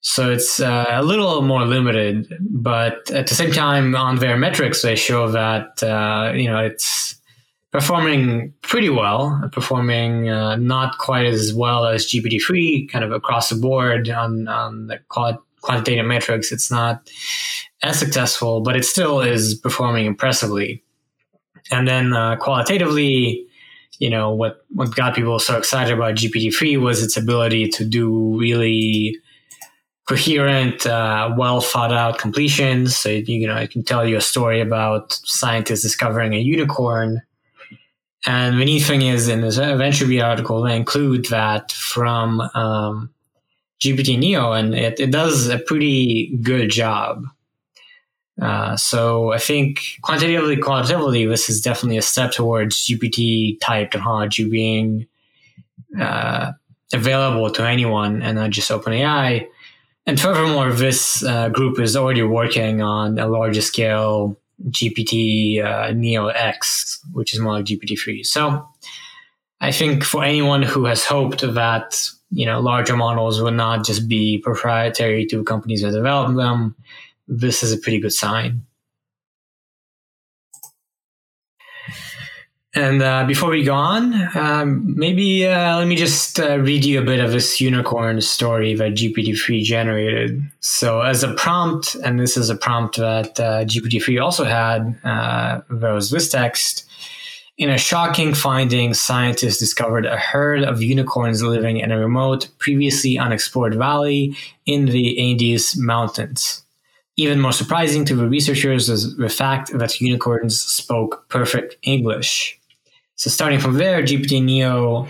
So 0.00 0.32
it's 0.32 0.58
uh, 0.58 0.86
a 0.88 1.02
little 1.04 1.42
more 1.42 1.64
limited, 1.64 2.36
but 2.40 3.10
at 3.10 3.28
the 3.28 3.34
same 3.34 3.52
time, 3.52 3.94
on 3.94 4.16
their 4.16 4.36
metrics, 4.36 4.82
they 4.82 4.96
show 4.96 5.30
that 5.30 5.82
uh, 5.84 6.32
you 6.34 6.50
know 6.50 6.58
it's 6.58 7.17
performing 7.70 8.52
pretty 8.62 8.88
well, 8.88 9.48
performing 9.52 10.30
uh, 10.30 10.56
not 10.56 10.98
quite 10.98 11.26
as 11.26 11.52
well 11.54 11.86
as 11.86 12.06
GPT-3 12.06 12.90
kind 12.90 13.04
of 13.04 13.12
across 13.12 13.50
the 13.50 13.56
board 13.56 14.08
on, 14.08 14.48
on 14.48 14.86
the 14.86 14.98
quantitative 15.08 16.06
metrics. 16.06 16.50
It's 16.50 16.70
not 16.70 17.10
as 17.82 17.98
successful, 17.98 18.60
but 18.60 18.76
it 18.76 18.84
still 18.84 19.20
is 19.20 19.54
performing 19.54 20.06
impressively. 20.06 20.82
And 21.70 21.86
then 21.86 22.14
uh, 22.14 22.36
qualitatively, 22.36 23.46
you 23.98 24.08
know, 24.08 24.32
what, 24.32 24.64
what 24.70 24.94
got 24.94 25.14
people 25.14 25.38
so 25.38 25.58
excited 25.58 25.92
about 25.92 26.14
GPT-3 26.14 26.80
was 26.80 27.02
its 27.02 27.16
ability 27.16 27.68
to 27.70 27.84
do 27.84 28.38
really 28.38 29.16
coherent, 30.08 30.86
uh, 30.86 31.34
well 31.36 31.60
thought 31.60 31.92
out 31.92 32.16
completions. 32.16 32.96
So, 32.96 33.10
you 33.10 33.46
know, 33.46 33.56
it 33.56 33.70
can 33.70 33.84
tell 33.84 34.08
you 34.08 34.16
a 34.16 34.22
story 34.22 34.62
about 34.62 35.12
scientists 35.12 35.82
discovering 35.82 36.32
a 36.32 36.38
unicorn 36.38 37.20
and 38.26 38.60
the 38.60 38.64
neat 38.64 38.80
thing 38.80 39.02
is, 39.02 39.28
in 39.28 39.42
this 39.42 39.58
VentureBeat 39.58 40.24
article, 40.24 40.62
they 40.62 40.76
include 40.76 41.26
that 41.26 41.72
from 41.72 42.40
um, 42.54 43.10
GPT 43.80 44.18
Neo, 44.18 44.52
and 44.52 44.74
it, 44.74 44.98
it 44.98 45.10
does 45.10 45.48
a 45.48 45.58
pretty 45.58 46.36
good 46.42 46.70
job. 46.70 47.24
Uh, 48.40 48.76
so 48.76 49.32
I 49.32 49.38
think 49.38 49.80
quantitatively, 50.02 50.56
qualitatively, 50.56 51.26
this 51.26 51.48
is 51.48 51.60
definitely 51.60 51.96
a 51.96 52.02
step 52.02 52.32
towards 52.32 52.86
GPT 52.86 53.58
type 53.60 53.90
technology 53.90 54.48
being 54.48 55.06
uh, 55.98 56.52
available 56.92 57.50
to 57.52 57.66
anyone 57.66 58.22
and 58.22 58.36
not 58.36 58.50
just 58.50 58.70
OpenAI. 58.70 59.46
And 60.06 60.20
furthermore, 60.20 60.72
this 60.72 61.22
uh, 61.24 61.48
group 61.48 61.78
is 61.78 61.96
already 61.96 62.22
working 62.22 62.80
on 62.80 63.18
a 63.18 63.26
larger 63.26 63.60
scale 63.60 64.38
GPT 64.66 65.64
uh, 65.64 65.92
Neo 65.92 66.28
X, 66.28 67.00
which 67.12 67.34
is 67.34 67.40
more 67.40 67.52
like 67.52 67.66
GPT 67.66 67.98
three. 67.98 68.22
So 68.22 68.68
I 69.60 69.72
think 69.72 70.04
for 70.04 70.24
anyone 70.24 70.62
who 70.62 70.84
has 70.84 71.04
hoped 71.04 71.40
that 71.40 72.08
you 72.30 72.46
know 72.46 72.60
larger 72.60 72.96
models 72.96 73.40
would 73.40 73.54
not 73.54 73.84
just 73.84 74.08
be 74.08 74.38
proprietary 74.38 75.26
to 75.26 75.44
companies 75.44 75.82
that 75.82 75.92
develop 75.92 76.36
them, 76.36 76.76
this 77.26 77.62
is 77.62 77.72
a 77.72 77.78
pretty 77.78 78.00
good 78.00 78.12
sign. 78.12 78.62
And 82.78 83.02
uh, 83.02 83.24
before 83.24 83.50
we 83.50 83.64
go 83.64 83.74
on, 83.74 84.14
um, 84.36 84.94
maybe 84.96 85.44
uh, 85.44 85.78
let 85.78 85.88
me 85.88 85.96
just 85.96 86.38
uh, 86.38 86.60
read 86.60 86.84
you 86.84 87.00
a 87.00 87.04
bit 87.04 87.18
of 87.18 87.32
this 87.32 87.60
unicorn 87.60 88.20
story 88.20 88.72
that 88.74 88.92
GPT-3 88.92 89.64
generated. 89.64 90.40
So, 90.60 91.00
as 91.00 91.24
a 91.24 91.34
prompt, 91.34 91.96
and 91.96 92.20
this 92.20 92.36
is 92.36 92.50
a 92.50 92.54
prompt 92.54 92.98
that 92.98 93.40
uh, 93.40 93.64
GPT-3 93.64 94.22
also 94.22 94.44
had, 94.44 94.96
uh, 95.02 95.62
there 95.68 95.92
was 95.92 96.12
this 96.12 96.30
text. 96.30 96.88
In 97.56 97.68
a 97.68 97.78
shocking 97.78 98.32
finding, 98.32 98.94
scientists 98.94 99.58
discovered 99.58 100.06
a 100.06 100.16
herd 100.16 100.62
of 100.62 100.80
unicorns 100.80 101.42
living 101.42 101.78
in 101.78 101.90
a 101.90 101.98
remote, 101.98 102.48
previously 102.60 103.18
unexplored 103.18 103.74
valley 103.74 104.36
in 104.66 104.84
the 104.84 105.18
Andes 105.18 105.76
Mountains. 105.76 106.62
Even 107.16 107.40
more 107.40 107.50
surprising 107.50 108.04
to 108.04 108.14
the 108.14 108.28
researchers 108.28 108.88
was 108.88 109.16
the 109.16 109.28
fact 109.28 109.76
that 109.76 110.00
unicorns 110.00 110.60
spoke 110.60 111.28
perfect 111.28 111.74
English. 111.82 112.57
So 113.18 113.30
starting 113.30 113.58
from 113.58 113.74
there, 113.74 114.00
GPT 114.00 114.40
Neo 114.40 115.08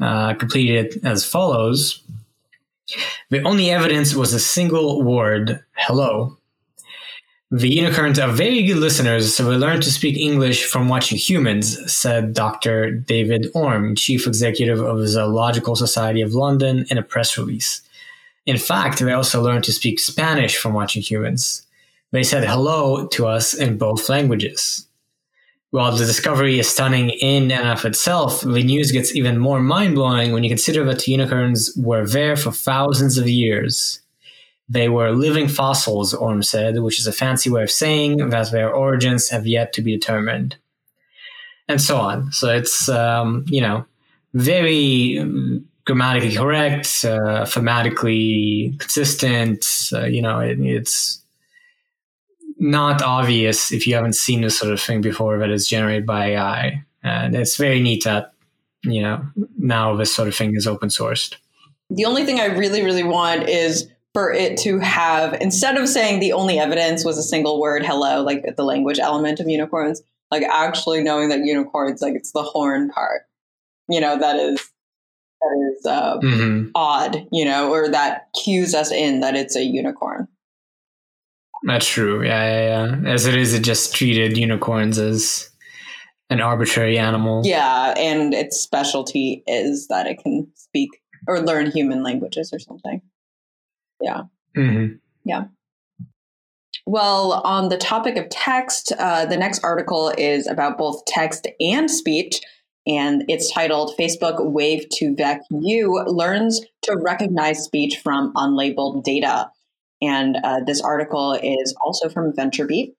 uh, 0.00 0.34
completed 0.34 1.04
as 1.04 1.24
follows. 1.24 2.00
The 3.30 3.42
only 3.42 3.70
evidence 3.70 4.14
was 4.14 4.32
a 4.32 4.38
single 4.38 5.02
word, 5.02 5.64
hello. 5.74 6.38
The 7.50 7.68
unicorns 7.68 8.20
are 8.20 8.30
very 8.30 8.62
good 8.62 8.76
listeners, 8.76 9.34
so 9.34 9.48
we 9.48 9.56
learned 9.56 9.82
to 9.82 9.90
speak 9.90 10.16
English 10.16 10.66
from 10.66 10.88
watching 10.88 11.18
humans, 11.18 11.92
said 11.92 12.32
Dr. 12.32 12.92
David 12.92 13.48
Orme, 13.54 13.96
chief 13.96 14.28
executive 14.28 14.80
of 14.80 14.98
the 14.98 15.08
Zoological 15.08 15.74
Society 15.74 16.22
of 16.22 16.34
London, 16.34 16.86
in 16.90 16.96
a 16.96 17.02
press 17.02 17.36
release. 17.36 17.82
In 18.46 18.56
fact, 18.56 19.00
they 19.00 19.12
also 19.12 19.42
learned 19.42 19.64
to 19.64 19.72
speak 19.72 19.98
Spanish 19.98 20.56
from 20.56 20.74
watching 20.74 21.02
humans. 21.02 21.66
They 22.12 22.22
said 22.22 22.44
hello 22.44 23.08
to 23.08 23.26
us 23.26 23.52
in 23.52 23.78
both 23.78 24.08
languages. 24.08 24.87
While 25.70 25.94
the 25.94 26.06
discovery 26.06 26.58
is 26.58 26.68
stunning 26.68 27.10
in 27.10 27.50
and 27.52 27.68
of 27.68 27.84
itself, 27.84 28.40
the 28.40 28.62
news 28.62 28.90
gets 28.90 29.14
even 29.14 29.38
more 29.38 29.60
mind 29.60 29.96
blowing 29.96 30.32
when 30.32 30.42
you 30.42 30.48
consider 30.48 30.82
that 30.84 31.06
unicorns 31.06 31.76
were 31.76 32.06
there 32.06 32.36
for 32.36 32.52
thousands 32.52 33.18
of 33.18 33.28
years. 33.28 34.00
They 34.70 34.88
were 34.88 35.12
living 35.12 35.46
fossils, 35.46 36.14
Orm 36.14 36.42
said, 36.42 36.80
which 36.80 36.98
is 36.98 37.06
a 37.06 37.12
fancy 37.12 37.50
way 37.50 37.62
of 37.62 37.70
saying 37.70 38.30
that 38.30 38.50
their 38.50 38.72
origins 38.72 39.28
have 39.28 39.46
yet 39.46 39.74
to 39.74 39.82
be 39.82 39.94
determined. 39.94 40.56
And 41.68 41.80
so 41.80 41.98
on. 41.98 42.32
So 42.32 42.48
it's, 42.48 42.88
um, 42.88 43.44
you 43.48 43.60
know, 43.60 43.84
very 44.32 45.22
grammatically 45.84 46.34
correct, 46.34 46.86
uh, 47.04 47.44
thematically 47.44 48.78
consistent. 48.78 49.66
Uh, 49.92 50.06
you 50.06 50.22
know, 50.22 50.40
it, 50.40 50.58
it's 50.60 51.17
not 52.58 53.02
obvious 53.02 53.72
if 53.72 53.86
you 53.86 53.94
haven't 53.94 54.16
seen 54.16 54.40
this 54.40 54.58
sort 54.58 54.72
of 54.72 54.80
thing 54.80 55.00
before 55.00 55.38
that 55.38 55.50
is 55.50 55.68
generated 55.68 56.06
by 56.06 56.30
AI. 56.30 56.84
And 57.02 57.34
it's 57.34 57.56
very 57.56 57.80
neat 57.80 58.04
that, 58.04 58.32
you 58.82 59.00
know, 59.00 59.24
now 59.58 59.94
this 59.96 60.14
sort 60.14 60.28
of 60.28 60.34
thing 60.34 60.54
is 60.56 60.66
open 60.66 60.88
sourced. 60.88 61.36
The 61.90 62.04
only 62.04 62.24
thing 62.24 62.40
I 62.40 62.46
really, 62.46 62.82
really 62.82 63.04
want 63.04 63.48
is 63.48 63.88
for 64.12 64.32
it 64.32 64.58
to 64.58 64.78
have, 64.80 65.34
instead 65.34 65.76
of 65.76 65.88
saying 65.88 66.20
the 66.20 66.32
only 66.32 66.58
evidence 66.58 67.04
was 67.04 67.18
a 67.18 67.22
single 67.22 67.60
word, 67.60 67.84
hello, 67.84 68.22
like 68.22 68.44
the 68.56 68.64
language 68.64 68.98
element 68.98 69.40
of 69.40 69.48
unicorns, 69.48 70.02
like 70.30 70.42
actually 70.42 71.02
knowing 71.02 71.28
that 71.28 71.44
unicorns, 71.44 72.02
like 72.02 72.14
it's 72.14 72.32
the 72.32 72.42
horn 72.42 72.90
part, 72.90 73.22
you 73.88 74.00
know, 74.00 74.18
that 74.18 74.36
is 74.36 74.60
that 75.40 75.72
is 75.72 75.86
uh, 75.86 76.18
mm-hmm. 76.18 76.70
odd, 76.74 77.26
you 77.30 77.44
know, 77.44 77.70
or 77.70 77.88
that 77.88 78.28
cues 78.42 78.74
us 78.74 78.90
in 78.90 79.20
that 79.20 79.36
it's 79.36 79.54
a 79.54 79.62
unicorn. 79.62 80.26
That's 81.64 81.86
true. 81.86 82.24
Yeah, 82.24 82.44
yeah, 82.44 83.02
yeah. 83.02 83.10
As 83.10 83.26
it 83.26 83.34
is, 83.34 83.54
it 83.54 83.62
just 83.62 83.94
treated 83.94 84.36
unicorns 84.36 84.98
as 84.98 85.50
an 86.30 86.40
arbitrary 86.40 86.98
animal. 86.98 87.42
Yeah, 87.44 87.94
and 87.96 88.34
its 88.34 88.60
specialty 88.60 89.42
is 89.46 89.88
that 89.88 90.06
it 90.06 90.18
can 90.22 90.48
speak 90.54 90.90
or 91.26 91.40
learn 91.40 91.70
human 91.70 92.02
languages 92.02 92.52
or 92.52 92.58
something. 92.58 93.02
Yeah. 94.00 94.22
Mm-hmm. 94.56 94.96
Yeah. 95.24 95.44
Well, 96.86 97.32
on 97.44 97.68
the 97.68 97.76
topic 97.76 98.16
of 98.16 98.28
text, 98.30 98.92
uh, 98.98 99.26
the 99.26 99.36
next 99.36 99.62
article 99.62 100.12
is 100.16 100.46
about 100.46 100.78
both 100.78 101.04
text 101.04 101.46
and 101.60 101.90
speech, 101.90 102.40
and 102.86 103.24
it's 103.28 103.52
titled 103.52 103.94
Facebook 103.98 104.38
Wav2vec-U 104.38 106.04
Learns 106.06 106.62
to 106.82 106.96
Recognize 106.96 107.62
Speech 107.62 107.98
from 108.02 108.32
Unlabeled 108.34 109.04
Data. 109.04 109.50
And 110.00 110.36
uh, 110.44 110.60
this 110.66 110.80
article 110.80 111.38
is 111.42 111.74
also 111.84 112.08
from 112.08 112.32
VentureBeat. 112.32 112.94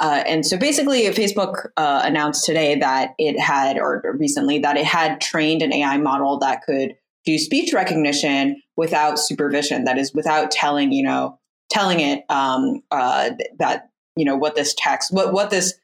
Uh, 0.00 0.24
and 0.26 0.46
so 0.46 0.56
basically, 0.56 1.02
Facebook 1.02 1.66
uh, 1.76 2.00
announced 2.04 2.46
today 2.46 2.76
that 2.76 3.10
it 3.18 3.38
had, 3.38 3.76
or 3.76 4.02
recently, 4.18 4.58
that 4.58 4.78
it 4.78 4.86
had 4.86 5.20
trained 5.20 5.60
an 5.60 5.74
AI 5.74 5.98
model 5.98 6.38
that 6.38 6.62
could 6.62 6.94
do 7.26 7.38
speech 7.38 7.74
recognition 7.74 8.62
without 8.76 9.18
supervision. 9.18 9.84
That 9.84 9.98
is, 9.98 10.14
without 10.14 10.50
telling, 10.50 10.90
you 10.90 11.02
know, 11.02 11.38
telling 11.68 12.00
it 12.00 12.24
um, 12.30 12.82
uh, 12.90 13.30
that 13.58 13.90
you 14.16 14.24
know 14.24 14.36
what 14.36 14.54
this 14.54 14.74
text, 14.76 15.12
what 15.12 15.34
what 15.34 15.50
this 15.50 15.74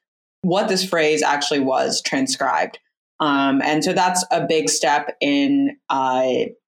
what 0.41 0.69
this 0.69 0.85
phrase 0.89 1.23
actually 1.23 1.61
was 1.61 2.01
transcribed. 2.01 2.79
Um, 3.21 3.63
and 3.63 3.83
so 3.83 3.93
that's 3.93 4.25
a 4.31 4.47
big 4.47 4.69
step 4.69 5.17
in 5.21 5.77
uh, 5.91 6.31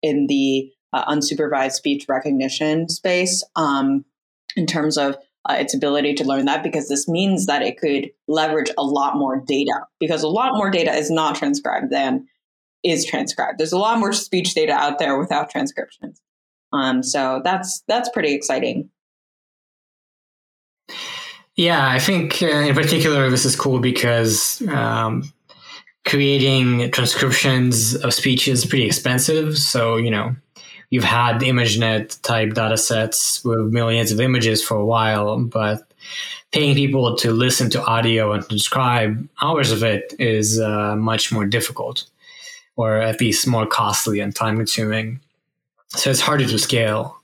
in 0.01 0.27
the 0.27 0.72
uh, 0.94 1.06
unsupervised 1.06 1.74
speech 1.74 2.06
recognition 2.08 2.89
space 2.89 3.44
um, 3.56 4.06
in 4.56 4.65
terms 4.65 4.98
of 4.98 5.17
uh, 5.50 5.53
its 5.53 5.74
ability 5.74 6.13
to 6.13 6.25
learn 6.25 6.46
that 6.46 6.63
because 6.63 6.89
this 6.89 7.08
means 7.08 7.46
that 7.46 7.62
it 7.62 7.77
could 7.77 8.10
leverage 8.27 8.70
a 8.77 8.84
lot 8.84 9.15
more 9.15 9.41
data 9.46 9.86
because 10.00 10.24
a 10.24 10.27
lot 10.27 10.53
more 10.56 10.70
data 10.70 10.91
is 10.91 11.10
not 11.10 11.36
transcribed 11.36 11.89
than 11.89 12.27
is 12.84 13.06
transcribed. 13.06 13.58
There's 13.58 13.72
a 13.72 13.77
lot 13.77 14.00
more 14.00 14.13
speech 14.13 14.53
data 14.53 14.74
out 14.74 15.00
there 15.00 15.17
without 15.17 15.50
transcriptions. 15.50 16.22
Um, 16.74 17.01
so 17.01 17.41
that's 17.44 17.84
that's 17.88 18.10
pretty 18.10 18.34
exciting. 18.34 18.89
Yeah, 21.56 21.88
I 21.88 22.00
think 22.00 22.41
uh, 22.44 22.48
in 22.48 22.75
particular 22.75 23.29
this 23.29 23.46
is 23.46 23.56
cool 23.56 23.79
because 23.79 24.62
um, 24.67 25.24
creating 26.06 26.91
transcriptions 26.91 27.96
of 27.96 28.13
speech 28.13 28.48
is 28.48 28.65
pretty 28.65 28.86
expensive. 28.86 29.58
So 29.58 29.96
you 29.96 30.12
know 30.12 30.36
you've 30.89 31.03
had 31.03 31.41
ImageNet 31.41 32.22
type 32.22 32.53
data 32.53 32.77
sets 32.77 33.44
with 33.44 33.74
millions 33.74 34.12
of 34.12 34.20
images 34.20 34.63
for 34.63 34.77
a 34.77 34.86
while, 34.86 35.39
but 35.39 35.88
paying 36.51 36.75
people 36.75 37.15
to 37.17 37.32
listen 37.32 37.70
to 37.72 37.84
audio 37.84 38.32
and 38.32 38.48
transcribe 38.48 39.27
hours 39.41 39.72
of 39.72 39.84
it 39.84 40.13
is 40.20 40.60
uh, 40.60 40.96
much 40.96 41.32
more 41.32 41.46
difficult, 41.46 42.06
or 42.75 42.98
at 42.98 43.20
least 43.20 43.48
more 43.48 43.65
costly 43.65 44.20
and 44.20 44.36
time 44.36 44.58
consuming. 44.58 45.20
So 45.89 46.10
it's 46.10 46.22
harder 46.22 46.46
to 46.46 46.60
scale. 46.60 47.17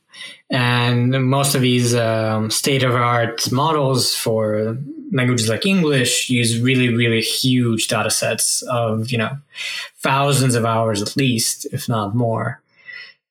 And 0.49 1.29
most 1.29 1.55
of 1.55 1.61
these 1.61 1.95
um, 1.95 2.51
state 2.51 2.83
of 2.83 2.93
art 2.93 3.51
models 3.51 4.15
for 4.15 4.77
languages 5.11 5.49
like 5.49 5.65
English 5.65 6.29
use 6.29 6.59
really, 6.59 6.89
really 6.93 7.21
huge 7.21 7.87
data 7.87 8.09
sets 8.09 8.61
of, 8.63 9.11
you 9.11 9.17
know, 9.17 9.37
thousands 9.97 10.55
of 10.55 10.65
hours 10.65 11.01
at 11.01 11.15
least, 11.15 11.65
if 11.71 11.87
not 11.87 12.15
more. 12.15 12.61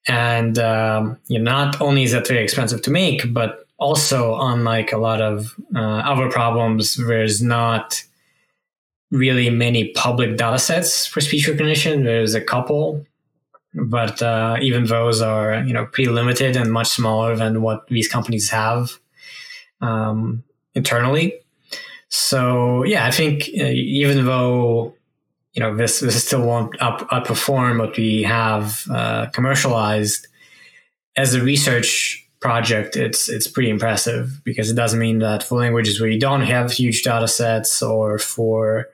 And 0.08 0.58
um, 0.58 1.18
you 1.28 1.38
know, 1.38 1.50
not 1.50 1.80
only 1.80 2.02
is 2.02 2.12
that 2.12 2.26
very 2.26 2.42
expensive 2.42 2.82
to 2.82 2.90
make, 2.90 3.32
but 3.32 3.66
also 3.78 4.38
unlike 4.40 4.92
a 4.92 4.98
lot 4.98 5.20
of 5.20 5.54
uh, 5.74 5.80
other 5.80 6.30
problems, 6.30 6.96
there's 6.96 7.42
not 7.42 8.02
really 9.10 9.50
many 9.50 9.88
public 9.90 10.36
data 10.36 10.58
sets 10.58 11.06
for 11.06 11.20
speech 11.20 11.46
recognition. 11.46 12.04
There's 12.04 12.34
a 12.34 12.40
couple, 12.40 13.04
but 13.74 14.22
uh, 14.22 14.56
even 14.60 14.86
those 14.86 15.20
are 15.20 15.62
you 15.62 15.72
know 15.72 15.86
pretty 15.86 16.10
limited 16.10 16.56
and 16.56 16.72
much 16.72 16.88
smaller 16.88 17.36
than 17.36 17.62
what 17.62 17.86
these 17.88 18.08
companies 18.08 18.50
have 18.50 18.98
um, 19.80 20.42
internally. 20.74 21.34
So 22.08 22.84
yeah, 22.84 23.06
I 23.06 23.10
think 23.10 23.48
uh, 23.58 23.64
even 23.64 24.24
though 24.24 24.94
you 25.52 25.60
know 25.62 25.76
this 25.76 26.00
this 26.00 26.24
still 26.24 26.42
won't 26.42 26.80
up, 26.80 27.08
outperform 27.10 27.78
what 27.78 27.96
we 27.96 28.22
have 28.22 28.84
uh, 28.90 29.26
commercialized. 29.26 30.26
As 31.16 31.34
a 31.34 31.42
research 31.42 32.22
project 32.42 32.96
it's 32.96 33.28
it's 33.28 33.46
pretty 33.46 33.70
impressive 33.70 34.42
because 34.44 34.68
it 34.68 34.74
doesn't 34.74 34.98
mean 34.98 35.20
that 35.20 35.44
for 35.44 35.60
languages 35.60 36.00
where 36.00 36.10
you 36.10 36.18
don't 36.18 36.42
have 36.42 36.72
huge 36.72 37.02
data 37.02 37.28
sets 37.28 37.80
or 37.80 38.18
for 38.18 38.88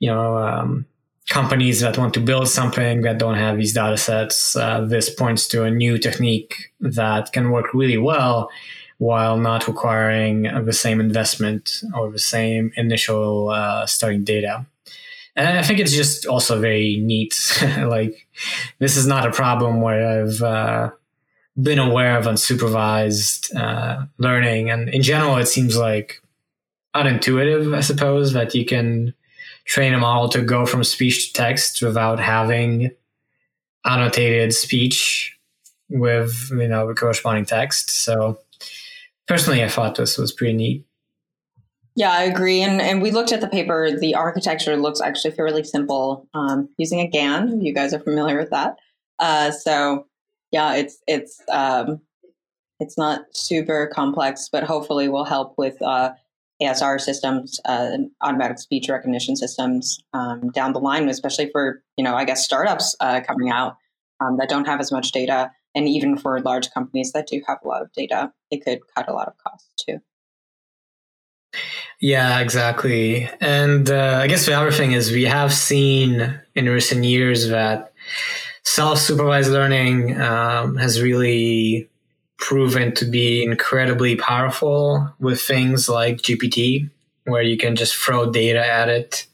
you 0.00 0.10
know 0.10 0.36
um, 0.36 0.84
companies 1.28 1.80
that 1.80 1.96
want 1.96 2.12
to 2.12 2.20
build 2.20 2.48
something 2.48 3.02
that 3.02 3.16
don't 3.16 3.36
have 3.36 3.56
these 3.56 3.72
data 3.72 3.96
sets 3.96 4.56
uh, 4.56 4.80
this 4.84 5.08
points 5.08 5.46
to 5.46 5.62
a 5.62 5.70
new 5.70 5.96
technique 5.96 6.72
that 6.80 7.32
can 7.32 7.52
work 7.52 7.72
really 7.72 7.96
well 7.96 8.50
while 8.98 9.36
not 9.38 9.68
requiring 9.68 10.42
the 10.64 10.72
same 10.72 11.00
investment 11.00 11.82
or 11.94 12.10
the 12.10 12.18
same 12.18 12.72
initial 12.76 13.50
uh, 13.50 13.86
starting 13.86 14.24
data 14.24 14.66
and 15.36 15.58
I 15.58 15.62
think 15.62 15.80
it's 15.80 15.92
just 15.92 16.26
also 16.26 16.60
very 16.60 16.96
neat. 16.96 17.34
like, 17.78 18.26
this 18.78 18.96
is 18.96 19.06
not 19.06 19.26
a 19.26 19.32
problem 19.32 19.80
where 19.80 20.22
I've 20.22 20.42
uh, 20.42 20.90
been 21.60 21.78
aware 21.78 22.16
of 22.16 22.26
unsupervised 22.26 23.54
uh, 23.56 24.06
learning. 24.18 24.70
And 24.70 24.88
in 24.88 25.02
general, 25.02 25.36
it 25.36 25.46
seems 25.46 25.76
like 25.76 26.22
unintuitive, 26.94 27.74
I 27.76 27.80
suppose, 27.80 28.32
that 28.32 28.54
you 28.54 28.64
can 28.64 29.12
train 29.64 29.92
a 29.92 29.98
model 29.98 30.28
to 30.28 30.42
go 30.42 30.66
from 30.66 30.84
speech 30.84 31.28
to 31.28 31.32
text 31.32 31.82
without 31.82 32.20
having 32.20 32.92
annotated 33.84 34.54
speech 34.54 35.36
with, 35.88 36.48
you 36.50 36.68
know, 36.68 36.86
the 36.86 36.94
corresponding 36.94 37.44
text. 37.44 37.90
So, 37.90 38.38
personally, 39.26 39.64
I 39.64 39.68
thought 39.68 39.96
this 39.96 40.16
was 40.16 40.32
pretty 40.32 40.54
neat. 40.54 40.84
Yeah, 41.96 42.10
I 42.10 42.24
agree. 42.24 42.60
And 42.60 42.80
and 42.80 43.00
we 43.00 43.12
looked 43.12 43.32
at 43.32 43.40
the 43.40 43.48
paper. 43.48 43.96
The 43.96 44.14
architecture 44.14 44.76
looks 44.76 45.00
actually 45.00 45.30
fairly 45.32 45.62
simple, 45.62 46.28
um, 46.34 46.68
using 46.76 47.00
a 47.00 47.06
GAN. 47.06 47.60
You 47.60 47.72
guys 47.72 47.94
are 47.94 48.00
familiar 48.00 48.36
with 48.38 48.50
that. 48.50 48.76
Uh, 49.20 49.52
so 49.52 50.06
yeah, 50.50 50.74
it's 50.74 50.98
it's 51.06 51.40
um, 51.52 52.00
it's 52.80 52.98
not 52.98 53.22
super 53.32 53.86
complex, 53.94 54.48
but 54.50 54.64
hopefully 54.64 55.08
will 55.08 55.24
help 55.24 55.54
with 55.56 55.80
uh, 55.82 56.12
ASR 56.60 57.00
systems, 57.00 57.60
uh, 57.64 57.96
automatic 58.22 58.58
speech 58.58 58.88
recognition 58.88 59.36
systems 59.36 60.00
um, 60.12 60.50
down 60.50 60.72
the 60.72 60.80
line, 60.80 61.08
especially 61.08 61.48
for 61.50 61.82
you 61.96 62.04
know 62.04 62.16
I 62.16 62.24
guess 62.24 62.44
startups 62.44 62.96
uh, 63.00 63.20
coming 63.20 63.50
out 63.50 63.76
um, 64.20 64.36
that 64.38 64.48
don't 64.48 64.66
have 64.66 64.80
as 64.80 64.90
much 64.90 65.12
data, 65.12 65.52
and 65.76 65.88
even 65.88 66.18
for 66.18 66.40
large 66.40 66.70
companies 66.72 67.12
that 67.12 67.28
do 67.28 67.40
have 67.46 67.58
a 67.64 67.68
lot 67.68 67.82
of 67.82 67.92
data, 67.92 68.32
it 68.50 68.64
could 68.64 68.80
cut 68.96 69.08
a 69.08 69.12
lot 69.12 69.28
of 69.28 69.34
costs 69.38 69.70
too. 69.84 70.00
Yeah, 72.00 72.40
exactly. 72.40 73.28
And 73.40 73.90
uh, 73.90 74.18
I 74.22 74.26
guess 74.26 74.46
the 74.46 74.54
other 74.54 74.72
thing 74.72 74.92
is 74.92 75.10
we 75.10 75.24
have 75.24 75.52
seen 75.52 76.38
in 76.54 76.68
recent 76.68 77.04
years 77.04 77.48
that 77.48 77.92
self-supervised 78.64 79.50
learning 79.50 80.20
um, 80.20 80.76
has 80.76 81.00
really 81.02 81.88
proven 82.38 82.94
to 82.96 83.04
be 83.04 83.42
incredibly 83.42 84.16
powerful 84.16 85.08
with 85.20 85.40
things 85.40 85.88
like 85.88 86.18
GPT, 86.18 86.90
where 87.24 87.42
you 87.42 87.56
can 87.56 87.76
just 87.76 87.96
throw 87.96 88.30
data 88.30 88.64
at 88.64 88.88
it 88.88 89.26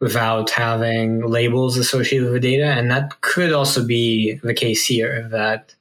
without 0.00 0.50
having 0.50 1.22
labels 1.26 1.76
associated 1.76 2.24
with 2.24 2.34
the 2.34 2.40
data. 2.50 2.64
And 2.66 2.90
that 2.90 3.20
could 3.20 3.52
also 3.52 3.86
be 3.86 4.34
the 4.42 4.54
case 4.54 4.84
here 4.86 5.28
that, 5.30 5.74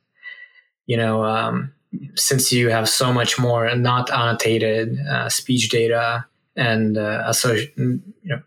you 0.88 0.98
know, 0.98 1.24
um, 1.24 1.74
since 2.16 2.52
you 2.52 2.70
have 2.70 2.88
so 2.88 3.12
much 3.12 3.40
more 3.40 3.74
not 3.76 4.12
annotated 4.12 4.98
uh, 5.10 5.30
speech 5.30 5.70
data 5.70 6.26
and 6.56 6.98
uh, 6.98 7.34
you 7.46 8.02
know, 8.24 8.42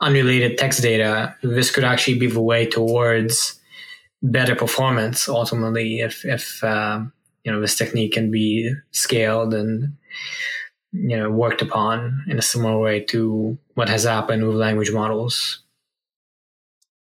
unrelated 0.00 0.58
text 0.58 0.82
data, 0.82 1.34
this 1.42 1.70
could 1.70 1.84
actually 1.84 2.18
be 2.18 2.26
the 2.26 2.40
way 2.40 2.66
towards 2.66 3.60
better 4.22 4.56
performance 4.56 5.28
ultimately 5.28 6.00
if, 6.00 6.24
if 6.24 6.62
uh, 6.64 7.00
you 7.44 7.52
know, 7.52 7.60
this 7.60 7.76
technique 7.76 8.12
can 8.12 8.30
be 8.30 8.72
scaled 8.90 9.54
and 9.54 9.96
you 10.92 11.16
know 11.16 11.30
worked 11.30 11.62
upon 11.62 12.24
in 12.28 12.38
a 12.38 12.42
similar 12.42 12.78
way 12.78 13.00
to 13.00 13.58
what 13.74 13.88
has 13.88 14.04
happened 14.04 14.46
with 14.46 14.56
language 14.56 14.92
models. 14.92 15.62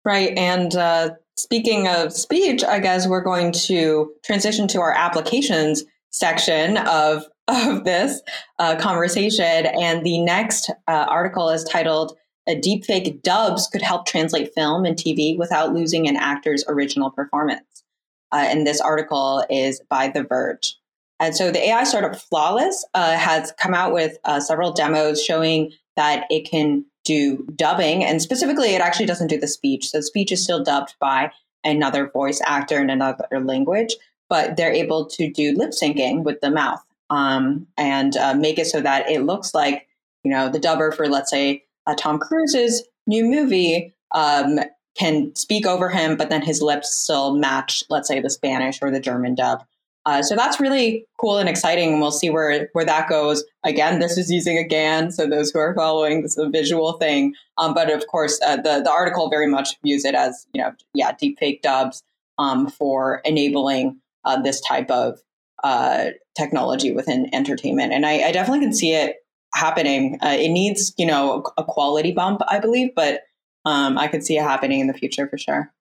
Right, 0.05 0.37
and 0.37 0.75
uh, 0.75 1.11
speaking 1.37 1.89
of 1.89 2.13
speech, 2.13 2.65
I 2.65 2.81
guess 2.81 3.07
we're 3.07 3.23
going 3.23 3.53
to 3.53 4.13
transition 4.25 4.69
to 4.69 4.81
our 4.81 4.93
applications 4.93 5.85
section 6.11 6.77
of 6.79 7.25
of 7.49 7.85
this 7.85 8.23
uh, 8.59 8.75
conversation, 8.77 9.67
and 9.67 10.05
the 10.05 10.19
next 10.19 10.69
uh, 10.89 11.07
article 11.09 11.49
is 11.49 11.63
titled 11.63 12.17
"A 12.49 12.57
Deepfake 12.57 13.23
Dubs 13.23 13.69
Could 13.69 13.83
Help 13.83 14.07
Translate 14.07 14.53
Film 14.53 14.85
and 14.85 14.97
TV 14.97 15.39
Without 15.39 15.73
Losing 15.73 16.09
an 16.09 16.17
Actor's 16.17 16.65
Original 16.67 17.11
Performance." 17.11 17.85
Uh, 18.33 18.45
and 18.49 18.67
this 18.67 18.81
article 18.81 19.45
is 19.49 19.81
by 19.89 20.09
The 20.09 20.25
Verge. 20.25 20.77
And 21.21 21.35
so 21.35 21.51
the 21.51 21.69
AI 21.69 21.85
startup 21.85 22.17
Flawless 22.17 22.85
uh, 22.95 23.17
has 23.17 23.53
come 23.59 23.73
out 23.73 23.93
with 23.93 24.19
uh, 24.25 24.41
several 24.41 24.73
demos 24.73 25.25
showing 25.25 25.73
that 25.97 26.27
it 26.29 26.49
can 26.51 26.85
do 27.07 27.47
dubbing. 27.55 28.05
And 28.05 28.21
specifically, 28.21 28.75
it 28.75 28.81
actually 28.81 29.07
doesn't 29.07 29.29
do 29.29 29.39
the 29.39 29.47
speech. 29.47 29.89
So 29.89 30.01
speech 30.01 30.33
is 30.33 30.43
still 30.43 30.63
dubbed 30.63 30.95
by 31.01 31.31
another 31.65 32.11
voice 32.11 32.41
actor 32.47 32.81
in 32.81 32.91
another 32.91 33.27
language, 33.41 33.95
but 34.29 34.57
they're 34.57 34.73
able 34.73 35.07
to 35.07 35.31
do 35.33 35.55
lip 35.57 35.71
syncing 35.71 36.23
with 36.23 36.41
the 36.41 36.51
mouth 36.51 36.83
um, 37.11 37.67
and 37.77 38.17
uh, 38.17 38.35
make 38.35 38.59
it 38.59 38.67
so 38.67 38.81
that 38.81 39.09
it 39.11 39.23
looks 39.23 39.55
like, 39.55 39.87
you 40.25 40.31
know, 40.31 40.49
the 40.49 40.61
dubber 40.61 40.95
for, 40.95 41.09
let's 41.09 41.31
say, 41.31 41.65
uh, 41.87 41.95
Tom 41.95 42.19
Cruise's 42.19 42.83
new 43.07 43.25
movie 43.25 43.95
um, 44.13 44.59
can 44.99 45.35
speak 45.35 45.67
over 45.67 45.89
him, 45.89 46.17
but 46.17 46.31
then 46.31 46.43
his 46.43 46.63
lips 46.63 46.93
still 46.93 47.37
match, 47.37 47.85
let's 47.89 48.09
say, 48.09 48.21
the 48.21 48.31
Spanish 48.31 48.81
or 48.83 48.91
the 48.91 49.01
German 49.01 49.35
dub. 49.35 49.65
Uh, 50.07 50.23
so 50.23 50.37
that's 50.37 50.61
really 50.61 51.05
cool 51.19 51.37
and 51.37 51.49
exciting, 51.49 51.99
we'll 51.99 52.13
see 52.13 52.31
where 52.31 52.69
where 52.75 52.85
that 52.85 53.09
goes. 53.09 53.45
Again, 53.65 53.99
this 53.99 54.17
is 54.17 54.31
using 54.31 54.57
a 54.57 54.63
GAN, 54.63 55.11
so 55.11 55.27
those 55.27 55.51
who 55.51 55.59
are 55.59 55.75
following, 55.75 56.23
this 56.23 56.39
is 56.39 56.45
a 56.45 56.49
visual 56.49 56.93
thing. 56.93 57.35
Um, 57.59 57.75
but 57.75 57.93
of 57.93 58.07
course, 58.07 58.41
uh, 58.47 58.57
the 58.57 58.81
the 58.85 58.91
article 58.91 59.29
very 59.29 59.49
much 59.49 59.77
views 59.83 60.05
it 60.05 60.15
as 60.15 60.47
you 60.55 60.63
know, 60.63 60.73
yeah, 60.95 61.11
deepfake 61.13 61.61
dubs 61.61 62.05
um, 62.39 62.69
for 62.69 63.21
enabling 63.25 64.01
uh, 64.25 64.41
this 64.41 64.61
type 64.61 64.93
of 64.93 65.19
uh, 65.65 66.11
technology 66.37 66.93
within 66.93 67.29
entertainment, 67.35 67.93
and 67.93 68.07
I, 68.07 68.29
I, 68.29 68.33
definitely 68.33 68.61
can 68.61 68.75
see 68.75 68.93
it 68.93 69.17
happening. 69.55 70.19
Uh, 70.23 70.37
it 70.39 70.51
needs 70.51 70.95
you 70.97 71.07
know 71.07 71.45
a 71.59 71.65
quality 71.65 72.13
bump, 72.13 72.43
I 72.47 72.61
believe, 72.61 72.91
but 72.95 73.23
um, 73.65 73.99
I 73.99 74.07
could 74.07 74.23
see 74.23 74.39
it 74.39 74.43
happening 74.43 74.79
in 74.79 74.87
the 74.87 74.95
future 74.95 75.27
for 75.27 75.37
sure. 75.37 75.73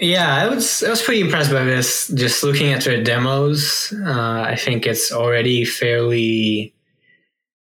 Yeah, 0.00 0.34
I 0.34 0.48
was 0.48 0.82
I 0.82 0.88
was 0.88 1.02
pretty 1.02 1.20
impressed 1.20 1.52
by 1.52 1.62
this. 1.62 2.08
Just 2.08 2.42
looking 2.42 2.72
at 2.72 2.84
their 2.84 3.04
demos, 3.04 3.92
uh, 3.92 4.44
I 4.48 4.56
think 4.56 4.86
it's 4.86 5.12
already 5.12 5.66
fairly, 5.66 6.74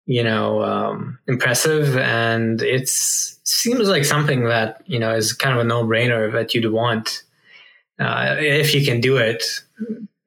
you 0.07 0.25
know, 0.25 0.61
um, 0.61 1.21
impressive, 1.29 1.97
and 1.97 2.61
it 2.61 2.89
seems 2.89 3.89
like 3.89 4.05
something 4.05 4.47
that 4.47 4.83
you 4.87 4.99
know 4.99 5.15
is 5.15 5.33
kind 5.33 5.57
of 5.57 5.65
a 5.65 5.69
no 5.69 5.85
brainer 5.85 6.33
that 6.33 6.55
you'd 6.55 6.73
want 6.73 7.23
uh, 8.01 8.35
if 8.41 8.75
you 8.75 8.85
can 8.85 9.01
do 9.01 9.17
it 9.17 9.45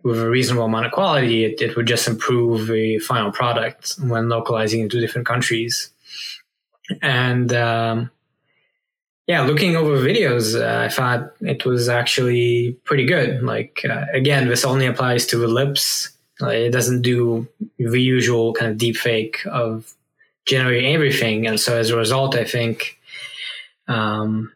with 0.03 0.17
a 0.17 0.29
reasonable 0.29 0.63
amount 0.63 0.85
of 0.85 0.93
quality. 0.93 1.43
It, 1.43 1.61
it 1.61 1.75
would 1.75 1.87
just 1.87 2.07
improve 2.07 2.67
the 2.67 2.99
final 2.99 3.33
product 3.33 3.95
when 3.99 4.29
localizing 4.29 4.79
into 4.79 5.01
different 5.01 5.27
countries, 5.27 5.91
and. 7.01 7.51
Um, 7.51 8.11
yeah, 9.27 9.41
looking 9.41 9.75
over 9.75 9.97
videos, 9.97 10.55
uh, 10.55 10.85
I 10.85 10.87
thought 10.87 11.33
it 11.41 11.65
was 11.65 11.89
actually 11.89 12.77
pretty 12.85 13.05
good. 13.05 13.43
Like, 13.43 13.81
uh, 13.87 14.05
again, 14.13 14.47
this 14.47 14.63
only 14.63 14.85
applies 14.85 15.25
to 15.27 15.37
the 15.37 15.49
lips. 15.49 16.09
it 16.41 16.71
doesn't 16.71 17.01
do 17.01 17.45
the 17.77 18.01
usual 18.01 18.53
kind 18.53 18.71
of 18.71 18.77
deep 18.77 18.95
fake 18.95 19.45
of 19.45 19.93
generating 20.45 20.93
everything. 20.93 21.45
And 21.45 21.59
so 21.59 21.77
as 21.77 21.89
a 21.89 21.97
result, 21.97 22.35
I 22.35 22.45
think 22.45 22.97
um, 23.89 24.53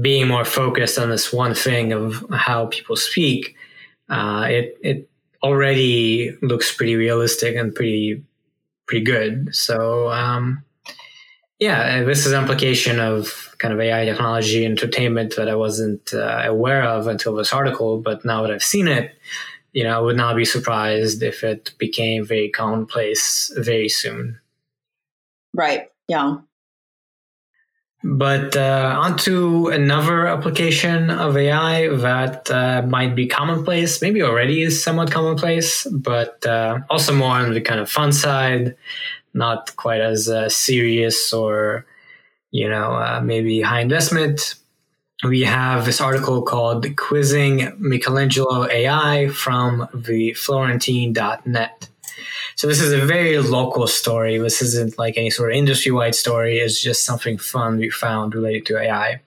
being 0.00 0.28
more 0.28 0.46
focused 0.46 0.98
on 0.98 1.10
this 1.10 1.30
one 1.30 1.54
thing 1.54 1.92
of 1.92 2.24
how 2.32 2.66
people 2.66 2.96
speak, 2.96 3.54
uh, 4.08 4.46
it, 4.48 4.78
it 4.82 5.08
already 5.42 6.34
looks 6.40 6.74
pretty 6.74 6.96
realistic 6.96 7.56
and 7.56 7.74
pretty, 7.74 8.24
pretty 8.86 9.04
good. 9.04 9.54
So, 9.54 10.10
um, 10.10 10.63
yeah, 11.58 12.02
this 12.02 12.26
is 12.26 12.32
an 12.32 12.42
application 12.42 12.98
of 12.98 13.54
kind 13.58 13.72
of 13.72 13.80
AI 13.80 14.04
technology 14.04 14.64
entertainment 14.64 15.36
that 15.36 15.48
I 15.48 15.54
wasn't 15.54 16.12
uh, 16.12 16.42
aware 16.44 16.82
of 16.82 17.06
until 17.06 17.34
this 17.34 17.52
article. 17.52 18.00
But 18.00 18.24
now 18.24 18.42
that 18.42 18.50
I've 18.50 18.62
seen 18.62 18.88
it, 18.88 19.14
you 19.72 19.84
know, 19.84 19.96
I 19.96 20.00
would 20.00 20.16
not 20.16 20.36
be 20.36 20.44
surprised 20.44 21.22
if 21.22 21.44
it 21.44 21.72
became 21.78 22.24
very 22.24 22.48
commonplace 22.48 23.52
very 23.56 23.88
soon. 23.88 24.38
Right. 25.52 25.88
Yeah. 26.08 26.38
But 28.02 28.54
uh, 28.54 28.96
onto 29.00 29.68
another 29.68 30.26
application 30.26 31.08
of 31.08 31.36
AI 31.36 31.88
that 31.88 32.50
uh, 32.50 32.82
might 32.86 33.14
be 33.14 33.26
commonplace, 33.26 34.02
maybe 34.02 34.22
already 34.22 34.60
is 34.60 34.82
somewhat 34.82 35.10
commonplace, 35.10 35.86
but 35.90 36.44
uh, 36.44 36.80
also 36.90 37.14
more 37.14 37.36
on 37.36 37.54
the 37.54 37.62
kind 37.62 37.80
of 37.80 37.90
fun 37.90 38.12
side 38.12 38.76
not 39.34 39.76
quite 39.76 40.00
as 40.00 40.28
uh, 40.28 40.48
serious 40.48 41.32
or 41.32 41.86
you 42.50 42.68
know 42.68 42.92
uh, 42.94 43.20
maybe 43.22 43.60
high 43.60 43.80
investment. 43.80 44.54
We 45.22 45.42
have 45.42 45.84
this 45.84 46.00
article 46.00 46.42
called 46.42 46.96
quizzing 46.96 47.72
michelangelo 47.78 48.68
ai 48.68 49.28
from 49.28 49.88
the 49.94 50.34
florentine.net 50.34 51.88
so 52.56 52.68
this 52.68 52.80
is 52.80 52.92
a 52.92 53.04
very 53.04 53.38
local 53.38 53.88
story. 53.88 54.38
This 54.38 54.62
isn't 54.62 54.96
like 54.96 55.16
any 55.16 55.30
sort 55.30 55.50
of 55.50 55.56
industry-wide 55.56 56.14
story. 56.14 56.58
It's 56.58 56.80
just 56.80 57.04
something 57.04 57.36
fun 57.36 57.78
we 57.78 57.90
found 57.90 58.34
related 58.34 58.66
to 58.66 58.78
ai 58.78 59.20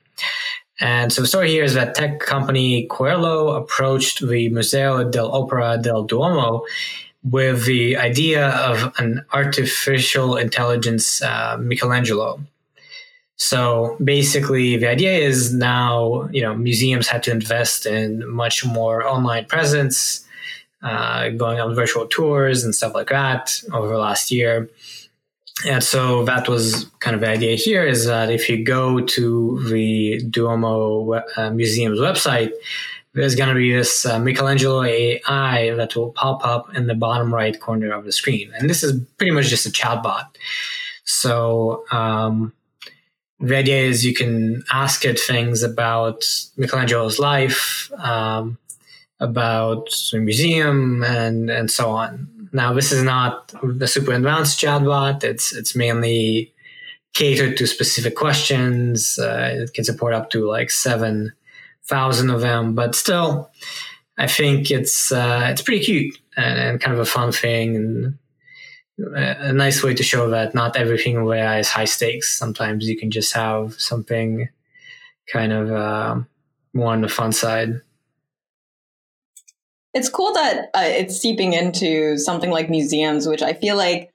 and 0.79 1.11
so 1.11 1.21
the 1.21 1.27
story 1.27 1.49
here 1.49 1.63
is 1.63 1.73
that 1.73 1.95
tech 1.95 2.19
company 2.19 2.87
Querlo 2.87 3.57
approached 3.57 4.25
the 4.27 4.49
Museo 4.49 5.09
dell'Opera 5.09 5.81
del 5.81 6.03
Duomo 6.03 6.65
with 7.29 7.65
the 7.65 7.97
idea 7.97 8.49
of 8.49 8.93
an 8.97 9.25
artificial 9.33 10.37
intelligence 10.37 11.21
uh, 11.21 11.57
Michelangelo. 11.59 12.39
So 13.35 13.97
basically, 14.03 14.77
the 14.77 14.87
idea 14.87 15.13
is 15.17 15.53
now 15.53 16.27
you 16.31 16.41
know 16.41 16.55
museums 16.55 17.07
had 17.07 17.23
to 17.23 17.31
invest 17.31 17.85
in 17.85 18.27
much 18.27 18.65
more 18.65 19.05
online 19.05 19.45
presence, 19.45 20.25
uh, 20.81 21.29
going 21.29 21.59
on 21.59 21.75
virtual 21.75 22.07
tours 22.07 22.63
and 22.63 22.73
stuff 22.73 22.93
like 22.95 23.09
that 23.09 23.61
over 23.73 23.89
the 23.89 23.97
last 23.97 24.31
year. 24.31 24.69
And 25.65 25.83
so 25.83 26.23
that 26.25 26.47
was 26.47 26.85
kind 26.99 27.15
of 27.15 27.21
the 27.21 27.29
idea 27.29 27.55
here 27.55 27.83
is 27.85 28.05
that 28.05 28.29
if 28.29 28.47
you 28.47 28.63
go 28.63 29.01
to 29.01 29.63
the 29.69 30.21
Duomo 30.29 31.13
uh, 31.35 31.49
Museum's 31.49 31.99
website, 31.99 32.51
there's 33.17 33.35
going 33.35 33.49
to 33.49 33.55
be 33.55 33.73
this 33.73 34.05
uh, 34.05 34.19
Michelangelo 34.19 34.83
AI 34.83 35.73
that 35.73 35.95
will 35.95 36.11
pop 36.11 36.45
up 36.45 36.75
in 36.75 36.85
the 36.85 36.93
bottom 36.93 37.33
right 37.33 37.59
corner 37.59 37.91
of 37.91 38.05
the 38.05 38.11
screen. 38.11 38.51
And 38.55 38.69
this 38.69 38.83
is 38.83 39.01
pretty 39.17 39.31
much 39.31 39.47
just 39.47 39.65
a 39.65 39.71
chatbot. 39.71 40.27
So 41.03 41.83
um, 41.91 42.53
the 43.39 43.57
idea 43.57 43.81
is 43.81 44.05
you 44.05 44.13
can 44.13 44.63
ask 44.71 45.03
it 45.03 45.19
things 45.19 45.63
about 45.63 46.25
Michelangelo's 46.57 47.17
life, 47.17 47.91
um, 47.97 48.59
about 49.19 49.89
the 50.11 50.19
museum, 50.19 51.03
and 51.03 51.49
and 51.49 51.71
so 51.71 51.89
on. 51.89 52.49
Now, 52.53 52.73
this 52.73 52.91
is 52.91 53.03
not 53.03 53.51
the 53.63 53.87
super 53.87 54.13
advanced 54.13 54.59
chatbot. 54.59 55.23
It's 55.23 55.55
it's 55.55 55.75
mainly 55.75 56.53
catered 57.13 57.57
to 57.57 57.65
specific 57.65 58.15
questions. 58.15 59.17
Uh, 59.17 59.63
it 59.63 59.73
can 59.73 59.83
support 59.83 60.13
up 60.13 60.29
to 60.31 60.47
like 60.47 60.69
seven 60.69 61.33
thousand 61.87 62.29
of 62.29 62.41
them, 62.41 62.75
but 62.75 62.95
still, 62.95 63.51
I 64.17 64.27
think 64.27 64.71
it's 64.71 65.11
uh, 65.11 65.47
it's 65.51 65.61
pretty 65.61 65.83
cute 65.83 66.17
and, 66.35 66.59
and, 66.59 66.81
kind 66.81 66.93
of 66.93 66.99
a 66.99 67.05
fun 67.05 67.31
thing 67.31 67.75
and 67.75 68.17
a, 69.15 69.49
a 69.49 69.53
nice 69.53 69.83
way 69.83 69.93
to 69.93 70.03
show 70.03 70.29
that 70.29 70.55
not 70.55 70.75
everything 70.75 71.15
in 71.15 71.27
AI 71.27 71.59
is 71.59 71.69
high 71.69 71.85
stakes. 71.85 72.37
Sometimes 72.37 72.87
you 72.87 72.97
can 72.97 73.11
just 73.11 73.33
have 73.33 73.73
something 73.79 74.49
kind 75.31 75.53
of 75.53 75.71
uh, 75.71 76.19
more 76.73 76.93
on 76.93 77.01
the 77.01 77.09
fun 77.09 77.31
side. 77.31 77.81
it's 79.93 80.09
cool 80.09 80.33
that 80.33 80.69
uh, 80.75 80.81
it's 80.83 81.17
seeping 81.17 81.53
into 81.53 82.17
something 82.17 82.51
like 82.51 82.69
museums, 82.69 83.27
which 83.27 83.41
I 83.41 83.53
feel 83.53 83.75
like 83.75 84.11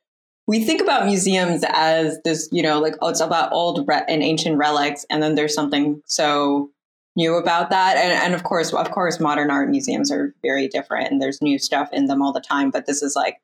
we 0.46 0.64
think 0.64 0.80
about 0.80 1.06
museums 1.06 1.64
as 1.68 2.18
this, 2.24 2.48
you 2.52 2.62
know, 2.62 2.80
like 2.80 2.94
oh, 3.00 3.08
it's 3.08 3.20
about 3.20 3.52
old 3.52 3.86
re- 3.86 4.04
and 4.08 4.22
ancient 4.22 4.56
relics, 4.56 5.06
and 5.10 5.22
then 5.22 5.34
there's 5.34 5.54
something 5.54 6.02
so 6.06 6.70
new 7.16 7.34
about 7.34 7.70
that. 7.70 7.96
And, 7.96 8.12
and 8.12 8.34
of 8.34 8.44
course, 8.44 8.72
of 8.72 8.90
course, 8.90 9.20
modern 9.20 9.50
art 9.50 9.68
museums 9.68 10.10
are 10.10 10.34
very 10.42 10.68
different, 10.68 11.10
and 11.10 11.20
there's 11.20 11.42
new 11.42 11.58
stuff 11.58 11.88
in 11.92 12.06
them 12.06 12.22
all 12.22 12.32
the 12.32 12.40
time. 12.40 12.70
But 12.70 12.86
this 12.86 13.02
is 13.02 13.14
like, 13.14 13.38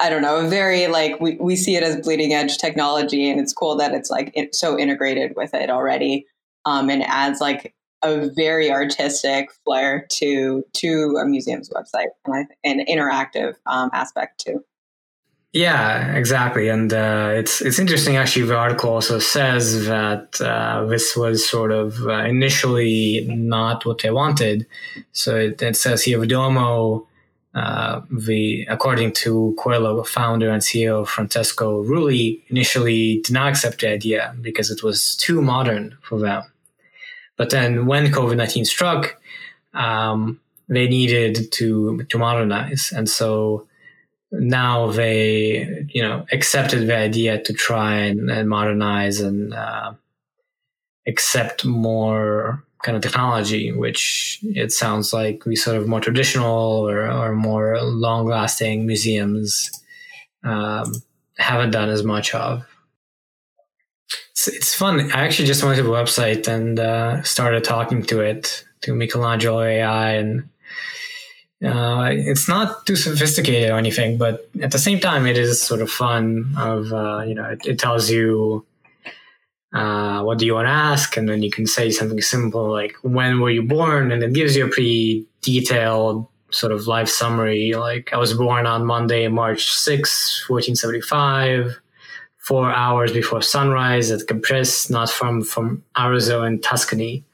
I 0.00 0.10
don't 0.10 0.22
know, 0.22 0.36
a 0.36 0.48
very 0.48 0.88
like 0.88 1.20
we 1.20 1.36
we 1.40 1.56
see 1.56 1.76
it 1.76 1.82
as 1.82 2.00
bleeding 2.00 2.34
edge 2.34 2.58
technology, 2.58 3.30
and 3.30 3.40
it's 3.40 3.52
cool 3.52 3.76
that 3.76 3.92
it's 3.92 4.10
like 4.10 4.32
it's 4.34 4.58
so 4.58 4.78
integrated 4.78 5.34
with 5.36 5.54
it 5.54 5.70
already, 5.70 6.26
um, 6.64 6.90
and 6.90 7.02
adds 7.04 7.40
like 7.40 7.74
a 8.02 8.28
very 8.34 8.70
artistic 8.70 9.50
flair 9.64 10.06
to 10.10 10.64
to 10.74 11.18
a 11.22 11.26
museum's 11.26 11.70
website 11.70 12.08
and 12.26 12.80
an 12.80 12.84
interactive 12.86 13.54
um, 13.66 13.90
aspect 13.92 14.44
too. 14.44 14.64
Yeah, 15.56 16.14
exactly, 16.14 16.68
and 16.68 16.92
uh, 16.92 17.30
it's 17.32 17.62
it's 17.62 17.78
interesting. 17.78 18.18
Actually, 18.18 18.44
the 18.44 18.56
article 18.58 18.90
also 18.90 19.18
says 19.18 19.86
that 19.86 20.38
uh, 20.38 20.84
this 20.84 21.16
was 21.16 21.48
sort 21.48 21.72
of 21.72 22.06
uh, 22.06 22.24
initially 22.24 23.24
not 23.26 23.86
what 23.86 24.02
they 24.02 24.10
wanted. 24.10 24.66
So 25.12 25.34
it, 25.34 25.62
it 25.62 25.74
says 25.76 26.02
here, 26.02 26.22
Duomo, 26.26 27.06
uh, 27.54 28.02
the 28.10 28.66
according 28.68 29.12
to 29.24 29.56
Querlo 29.58 30.06
founder 30.06 30.50
and 30.50 30.60
CEO 30.60 31.06
Francesco 31.06 31.82
Rulli, 31.82 32.42
initially 32.50 33.22
did 33.24 33.32
not 33.32 33.48
accept 33.48 33.80
the 33.80 33.88
idea 33.88 34.34
because 34.42 34.70
it 34.70 34.82
was 34.82 35.16
too 35.16 35.40
modern 35.40 35.96
for 36.02 36.20
them. 36.20 36.42
But 37.38 37.48
then 37.48 37.86
when 37.86 38.12
COVID 38.12 38.36
nineteen 38.36 38.66
struck, 38.66 39.18
um, 39.72 40.38
they 40.68 40.86
needed 40.86 41.50
to 41.52 42.02
to 42.10 42.18
modernize, 42.18 42.92
and 42.94 43.08
so 43.08 43.66
now 44.32 44.90
they 44.90 45.86
you 45.88 46.02
know 46.02 46.26
accepted 46.32 46.86
the 46.86 46.96
idea 46.96 47.40
to 47.42 47.52
try 47.52 47.94
and, 47.94 48.30
and 48.30 48.48
modernize 48.48 49.20
and 49.20 49.54
uh, 49.54 49.92
accept 51.06 51.64
more 51.64 52.62
kind 52.82 52.96
of 52.96 53.02
technology 53.02 53.72
which 53.72 54.38
it 54.42 54.72
sounds 54.72 55.12
like 55.12 55.44
we 55.46 55.56
sort 55.56 55.76
of 55.76 55.88
more 55.88 56.00
traditional 56.00 56.88
or, 56.88 57.10
or 57.10 57.34
more 57.34 57.80
long 57.82 58.26
lasting 58.26 58.86
museums 58.86 59.70
um, 60.44 60.92
haven't 61.38 61.70
done 61.70 61.88
as 61.88 62.04
much 62.04 62.34
of. 62.34 62.64
It's, 64.30 64.48
it's 64.48 64.74
fun 64.74 65.10
i 65.12 65.24
actually 65.24 65.46
just 65.46 65.64
went 65.64 65.76
to 65.76 65.82
the 65.82 65.88
website 65.88 66.46
and 66.46 66.78
uh, 66.78 67.22
started 67.22 67.64
talking 67.64 68.02
to 68.04 68.20
it 68.20 68.64
to 68.82 68.94
michelangelo 68.94 69.62
ai 69.62 70.12
and 70.12 70.48
uh, 71.64 72.10
it's 72.12 72.48
not 72.48 72.84
too 72.86 72.96
sophisticated 72.96 73.70
or 73.70 73.78
anything, 73.78 74.18
but 74.18 74.48
at 74.60 74.72
the 74.72 74.78
same 74.78 75.00
time, 75.00 75.26
it 75.26 75.38
is 75.38 75.62
sort 75.62 75.80
of 75.80 75.90
fun. 75.90 76.54
Of 76.58 76.92
uh, 76.92 77.22
you 77.26 77.34
know, 77.34 77.44
it, 77.44 77.66
it 77.66 77.78
tells 77.78 78.10
you 78.10 78.64
uh, 79.72 80.22
what 80.22 80.38
do 80.38 80.46
you 80.46 80.54
want 80.54 80.66
to 80.66 80.72
ask, 80.72 81.16
and 81.16 81.28
then 81.28 81.42
you 81.42 81.50
can 81.50 81.66
say 81.66 81.90
something 81.90 82.20
simple 82.20 82.70
like 82.70 82.94
when 83.02 83.40
were 83.40 83.50
you 83.50 83.62
born, 83.62 84.12
and 84.12 84.22
it 84.22 84.32
gives 84.34 84.54
you 84.56 84.66
a 84.66 84.68
pretty 84.68 85.26
detailed 85.40 86.26
sort 86.50 86.72
of 86.72 86.86
life 86.86 87.08
summary. 87.08 87.72
Like 87.72 88.12
I 88.12 88.18
was 88.18 88.34
born 88.34 88.66
on 88.66 88.84
Monday, 88.84 89.26
March 89.28 89.72
6, 89.72 90.44
1475, 90.48 91.80
four 92.36 92.70
hours 92.70 93.12
before 93.12 93.42
sunrise 93.42 94.10
at 94.10 94.26
Caprese, 94.26 94.90
not 94.90 95.10
from 95.10 95.42
from 95.42 95.82
Arezzo 95.96 96.42
in 96.44 96.60
Tuscany. 96.60 97.24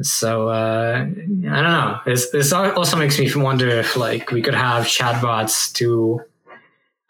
So 0.00 0.48
uh, 0.48 1.04
I 1.04 1.04
don't 1.04 1.46
know. 1.46 2.00
This, 2.06 2.30
this 2.30 2.52
also 2.52 2.96
makes 2.96 3.18
me 3.18 3.30
wonder 3.34 3.68
if 3.68 3.96
like 3.96 4.30
we 4.30 4.40
could 4.40 4.54
have 4.54 4.84
chatbots 4.84 5.72
to 5.74 6.22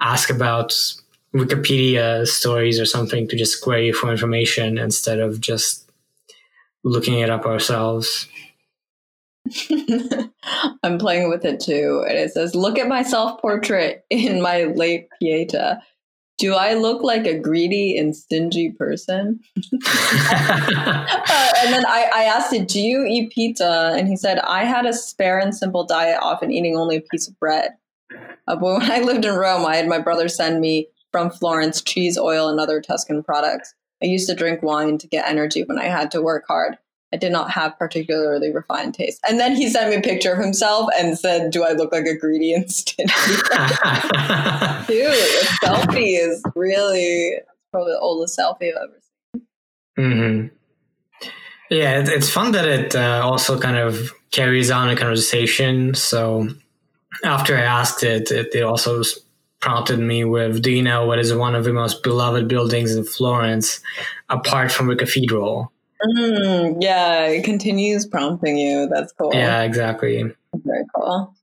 ask 0.01 0.31
about 0.31 0.71
Wikipedia 1.33 2.27
stories 2.27 2.81
or 2.81 2.85
something 2.85 3.29
to 3.29 3.37
just 3.37 3.63
query 3.63 3.93
for 3.93 4.11
information 4.11 4.79
instead 4.79 5.21
of 5.21 5.41
just 5.41 5.91
looking 6.83 7.21
it 7.21 7.31
up 7.31 7.47
ourselves. 7.47 8.29
I'm 10.83 10.99
playing 10.99 11.31
with 11.31 11.45
it 11.45 11.61
too, 11.61 12.05
and 12.09 12.17
it 12.19 12.33
says, 12.33 12.55
"Look 12.55 12.79
at 12.79 12.89
my 12.89 13.03
self 13.03 13.41
portrait 13.41 14.05
in 14.11 14.41
my 14.41 14.65
late 14.65 15.09
Pieta 15.21 15.83
do 16.39 16.55
I 16.55 16.75
look 16.75 17.03
like 17.03 17.27
a 17.27 17.39
greedy 17.39 17.97
and 17.97 18.17
stingy 18.17 18.71
person? 18.71 19.41
uh, 19.57 19.63
and 21.59 21.73
then 21.73 21.87
I, 21.87 22.11
I 22.13 22.25
asked 22.25 22.53
it, 22.53 22.69
do 22.69 22.81
you 22.81 23.05
eat 23.05 23.33
pizza? 23.33 23.95
And 23.97 24.09
he 24.09 24.17
said, 24.17 24.39
I 24.41 24.65
had 24.65 24.87
a 24.87 24.93
spare 24.93 25.39
and 25.39 25.55
simple 25.55 25.85
diet, 25.85 26.19
often 26.21 26.51
eating 26.51 26.77
only 26.77 26.97
a 26.97 27.01
piece 27.01 27.29
of 27.29 27.39
bread. 27.39 27.71
Uh, 28.49 28.57
but 28.57 28.63
when 28.63 28.91
I 28.91 29.01
lived 29.01 29.25
in 29.25 29.35
Rome, 29.35 29.65
I 29.65 29.77
had 29.77 29.89
my 29.89 29.99
brother 29.99 30.29
send 30.29 30.61
me 30.61 30.89
from 31.13 31.31
Florence 31.31 31.81
cheese, 31.81 32.19
oil, 32.19 32.49
and 32.49 32.59
other 32.59 32.81
Tuscan 32.81 33.23
products. 33.23 33.75
I 34.03 34.07
used 34.07 34.29
to 34.29 34.35
drink 34.35 34.63
wine 34.63 34.99
to 34.99 35.07
get 35.07 35.29
energy 35.29 35.63
when 35.63 35.79
I 35.79 35.85
had 35.85 36.11
to 36.13 36.23
work 36.23 36.45
hard. 36.49 36.77
I 37.13 37.17
did 37.17 37.33
not 37.33 37.51
have 37.51 37.79
particularly 37.79 38.53
refined 38.53 38.95
taste. 38.95 39.21
And 39.29 39.39
then 39.39 39.55
he 39.55 39.69
sent 39.69 39.91
me 39.91 39.97
a 39.97 40.01
picture 40.01 40.33
of 40.33 40.43
himself 40.43 40.89
and 40.99 41.19
said, 41.19 41.51
Do 41.51 41.65
I 41.65 41.73
look 41.73 41.93
like 41.93 42.07
a 42.07 42.17
greedy 42.17 42.55
and 42.55 42.71
stingy? 42.71 43.13
Dude, 44.87 45.13
a 45.13 45.45
selfie 45.63 46.19
is 46.19 46.43
really 46.55 47.35
probably 47.71 47.93
the 47.93 47.99
oldest 48.01 48.39
selfie 48.39 48.71
I've 48.71 48.89
ever 48.89 49.01
seen. 49.35 49.47
Mm-hmm. 49.99 50.57
Yeah, 51.71 52.05
it's 52.07 52.31
fun 52.31 52.53
that 52.53 52.67
it 52.67 52.97
uh, 52.97 53.21
also 53.25 53.59
kind 53.59 53.77
of 53.77 54.13
carries 54.31 54.71
on 54.71 54.91
a 54.91 54.97
conversation. 54.97 55.95
So 55.95 56.49
after 57.25 57.57
I 57.57 57.63
asked 57.63 58.03
it, 58.03 58.31
it, 58.31 58.55
it 58.55 58.63
also 58.63 59.03
prompted 59.61 59.99
me 59.99 60.25
with 60.25 60.63
Do 60.63 60.71
you 60.71 60.83
know 60.83 61.07
what 61.07 61.19
is 61.19 61.33
one 61.35 61.55
of 61.55 61.65
the 61.65 61.73
most 61.73 62.03
beloved 62.03 62.49
buildings 62.49 62.95
in 62.95 63.05
Florence 63.05 63.81
apart 64.29 64.73
from 64.73 64.89
the 64.89 64.97
cathedral? 64.97 65.73
Mm, 66.05 66.79
yeah, 66.81 67.27
it 67.27 67.45
continues 67.45 68.07
prompting 68.07 68.57
you. 68.57 68.89
That's 68.89 69.13
cool. 69.13 69.31
Yeah, 69.33 69.63
exactly. 69.63 70.33
Very 70.55 70.85
cool. 70.95 71.35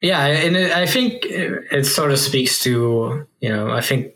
Yeah, 0.00 0.26
and 0.26 0.56
it, 0.56 0.72
I 0.72 0.86
think 0.86 1.24
it 1.24 1.86
sort 1.86 2.10
of 2.10 2.18
speaks 2.18 2.58
to, 2.64 3.26
you 3.40 3.48
know, 3.48 3.70
I 3.70 3.80
think 3.80 4.14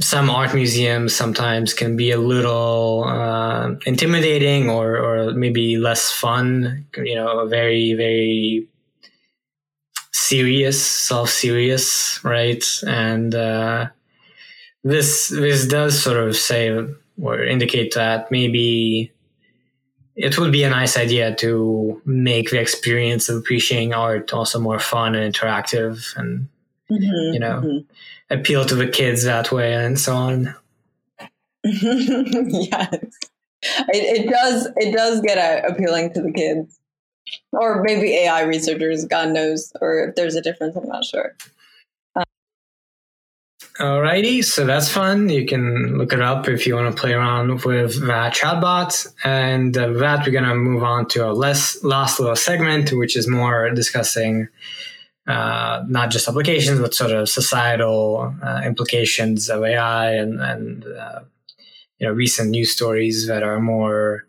some 0.00 0.30
art 0.30 0.54
museums 0.54 1.14
sometimes 1.14 1.74
can 1.74 1.96
be 1.96 2.10
a 2.10 2.18
little 2.18 3.04
uh, 3.04 3.70
intimidating 3.86 4.70
or, 4.70 4.96
or 4.96 5.32
maybe 5.32 5.76
less 5.76 6.12
fun, 6.12 6.86
you 6.96 7.14
know, 7.14 7.46
very, 7.46 7.94
very 7.94 8.68
serious, 10.12 10.84
self 10.84 11.30
serious, 11.30 12.22
right? 12.22 12.64
And 12.86 13.34
uh, 13.34 13.88
this 14.84 15.28
this 15.28 15.66
does 15.66 16.00
sort 16.00 16.18
of 16.18 16.36
say 16.36 16.86
or 17.20 17.42
indicate 17.42 17.94
that 17.94 18.30
maybe 18.30 19.12
it 20.18 20.36
would 20.36 20.50
be 20.50 20.64
a 20.64 20.70
nice 20.70 20.98
idea 20.98 21.34
to 21.36 22.02
make 22.04 22.50
the 22.50 22.60
experience 22.60 23.28
of 23.28 23.36
appreciating 23.36 23.94
art 23.94 24.32
also 24.32 24.58
more 24.58 24.80
fun 24.80 25.14
and 25.14 25.32
interactive 25.32 26.16
and 26.16 26.48
mm-hmm, 26.90 27.34
you 27.34 27.38
know 27.38 27.60
mm-hmm. 27.64 28.34
appeal 28.34 28.64
to 28.64 28.74
the 28.74 28.88
kids 28.88 29.24
that 29.24 29.52
way 29.52 29.74
and 29.74 29.98
so 29.98 30.14
on. 30.14 30.54
Yes. 31.64 32.94
It, 33.88 34.26
it, 34.26 34.30
does 34.30 34.68
it 34.76 34.94
does 34.94 35.20
get 35.20 35.36
uh, 35.36 35.66
appealing 35.68 36.14
to 36.14 36.22
the 36.22 36.32
kids. 36.32 36.78
Or 37.52 37.82
maybe 37.82 38.14
ai 38.14 38.42
researchers 38.42 39.04
god 39.04 39.30
knows 39.30 39.72
or 39.82 40.08
if 40.08 40.14
there's 40.14 40.34
a 40.34 40.40
difference 40.40 40.76
i'm 40.76 40.88
not 40.88 41.04
sure 41.04 41.36
Alrighty, 43.78 44.42
so 44.42 44.66
that's 44.66 44.88
fun. 44.88 45.28
You 45.28 45.46
can 45.46 45.98
look 45.98 46.12
it 46.12 46.20
up 46.20 46.48
if 46.48 46.66
you 46.66 46.74
want 46.74 46.96
to 46.96 47.00
play 47.00 47.12
around 47.12 47.62
with 47.64 48.04
that 48.08 48.34
chatbot. 48.34 49.06
And 49.22 49.76
uh, 49.78 49.92
that 49.92 50.26
we're 50.26 50.32
gonna 50.32 50.56
move 50.56 50.82
on 50.82 51.06
to 51.10 51.26
our 51.26 51.32
less, 51.32 51.84
last 51.84 52.18
little 52.18 52.34
segment, 52.34 52.90
which 52.92 53.16
is 53.16 53.28
more 53.28 53.70
discussing 53.70 54.48
uh, 55.28 55.84
not 55.86 56.10
just 56.10 56.26
applications, 56.26 56.80
but 56.80 56.92
sort 56.92 57.12
of 57.12 57.28
societal 57.28 58.34
uh, 58.42 58.62
implications 58.64 59.48
of 59.48 59.62
AI 59.62 60.10
and, 60.14 60.40
and 60.40 60.84
uh, 60.84 61.20
you 62.00 62.08
know 62.08 62.12
recent 62.12 62.50
news 62.50 62.72
stories 62.72 63.28
that 63.28 63.44
are 63.44 63.60
more 63.60 64.26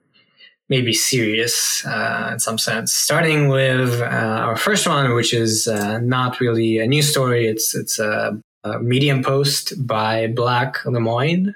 maybe 0.67 0.93
serious 0.93 1.83
uh, 1.87 2.29
in 2.33 2.39
some 2.39 2.59
sense. 2.59 2.93
Starting 2.93 3.47
with 3.47 3.99
uh, 3.99 4.05
our 4.05 4.57
first 4.57 4.87
one, 4.87 5.15
which 5.15 5.33
is 5.33 5.67
not 5.67 6.39
really 6.39 6.77
a 6.77 6.85
news 6.85 7.09
story. 7.09 7.47
It's 7.47 7.73
it's 7.73 7.97
a 7.97 8.39
a 8.63 8.79
Medium 8.79 9.23
post 9.23 9.85
by 9.85 10.27
Blake 10.27 10.75
Lemoine 10.85 11.55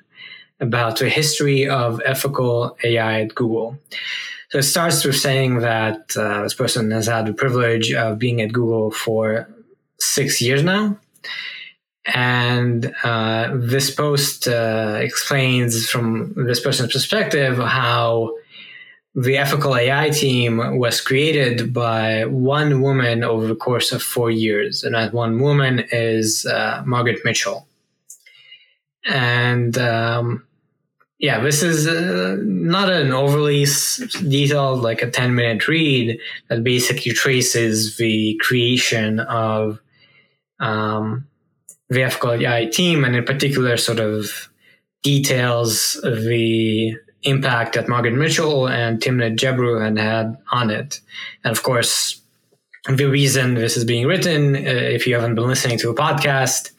about 0.59 0.99
the 0.99 1.09
history 1.09 1.67
of 1.67 2.01
ethical 2.05 2.77
AI 2.83 3.21
at 3.21 3.35
Google. 3.35 3.77
So 4.49 4.59
it 4.59 4.63
starts 4.63 5.03
with 5.03 5.15
saying 5.15 5.59
that 5.59 6.15
uh, 6.15 6.43
this 6.43 6.53
person 6.53 6.91
has 6.91 7.07
had 7.07 7.25
the 7.25 7.33
privilege 7.33 7.91
of 7.91 8.19
being 8.19 8.41
at 8.41 8.53
Google 8.53 8.91
for 8.91 9.49
six 9.99 10.41
years 10.41 10.63
now. 10.63 10.99
And 12.05 12.93
uh, 13.03 13.51
this 13.55 13.89
post 13.89 14.47
uh, 14.47 14.99
explains 15.01 15.89
from 15.89 16.33
this 16.35 16.59
person's 16.59 16.93
perspective 16.93 17.57
how 17.57 18.35
the 19.15 19.37
ethical 19.37 19.75
AI 19.75 20.09
team 20.09 20.79
was 20.79 20.99
created 20.99 21.71
by 21.71 22.25
one 22.25 22.81
woman 22.81 23.23
over 23.23 23.45
the 23.45 23.55
course 23.55 23.91
of 23.91 24.01
four 24.01 24.31
years, 24.31 24.83
and 24.83 24.95
that 24.95 25.13
one 25.13 25.39
woman 25.39 25.85
is 25.91 26.45
uh, 26.45 26.81
Margaret 26.85 27.19
Mitchell. 27.23 27.67
And 29.05 29.77
um, 29.77 30.47
yeah, 31.19 31.39
this 31.41 31.61
is 31.61 31.87
uh, 31.87 32.37
not 32.41 32.91
an 32.91 33.11
overly 33.11 33.65
detailed, 34.27 34.81
like 34.81 35.03
a 35.03 35.11
10 35.11 35.35
minute 35.35 35.67
read 35.67 36.19
that 36.49 36.63
basically 36.63 37.11
traces 37.11 37.97
the 37.97 38.39
creation 38.41 39.19
of 39.19 39.79
um, 40.59 41.27
the 41.89 42.01
ethical 42.01 42.31
AI 42.31 42.65
team, 42.65 43.05
and 43.05 43.15
in 43.15 43.25
particular, 43.25 43.77
sort 43.77 43.99
of 43.99 44.49
details 45.03 45.99
the 46.03 46.97
impact 47.23 47.75
that 47.75 47.87
Margaret 47.87 48.13
Mitchell 48.13 48.67
and 48.67 48.99
Timnit 48.99 49.37
Gebru 49.37 49.83
had 49.83 49.97
had 49.97 50.37
on 50.51 50.69
it. 50.69 50.99
And 51.43 51.51
of 51.55 51.63
course, 51.63 52.21
the 52.87 53.05
reason 53.05 53.55
this 53.55 53.77
is 53.77 53.85
being 53.85 54.07
written, 54.07 54.55
uh, 54.55 54.59
if 54.59 55.07
you 55.07 55.15
haven't 55.15 55.35
been 55.35 55.47
listening 55.47 55.77
to 55.79 55.89
a 55.89 55.95
podcast, 55.95 56.71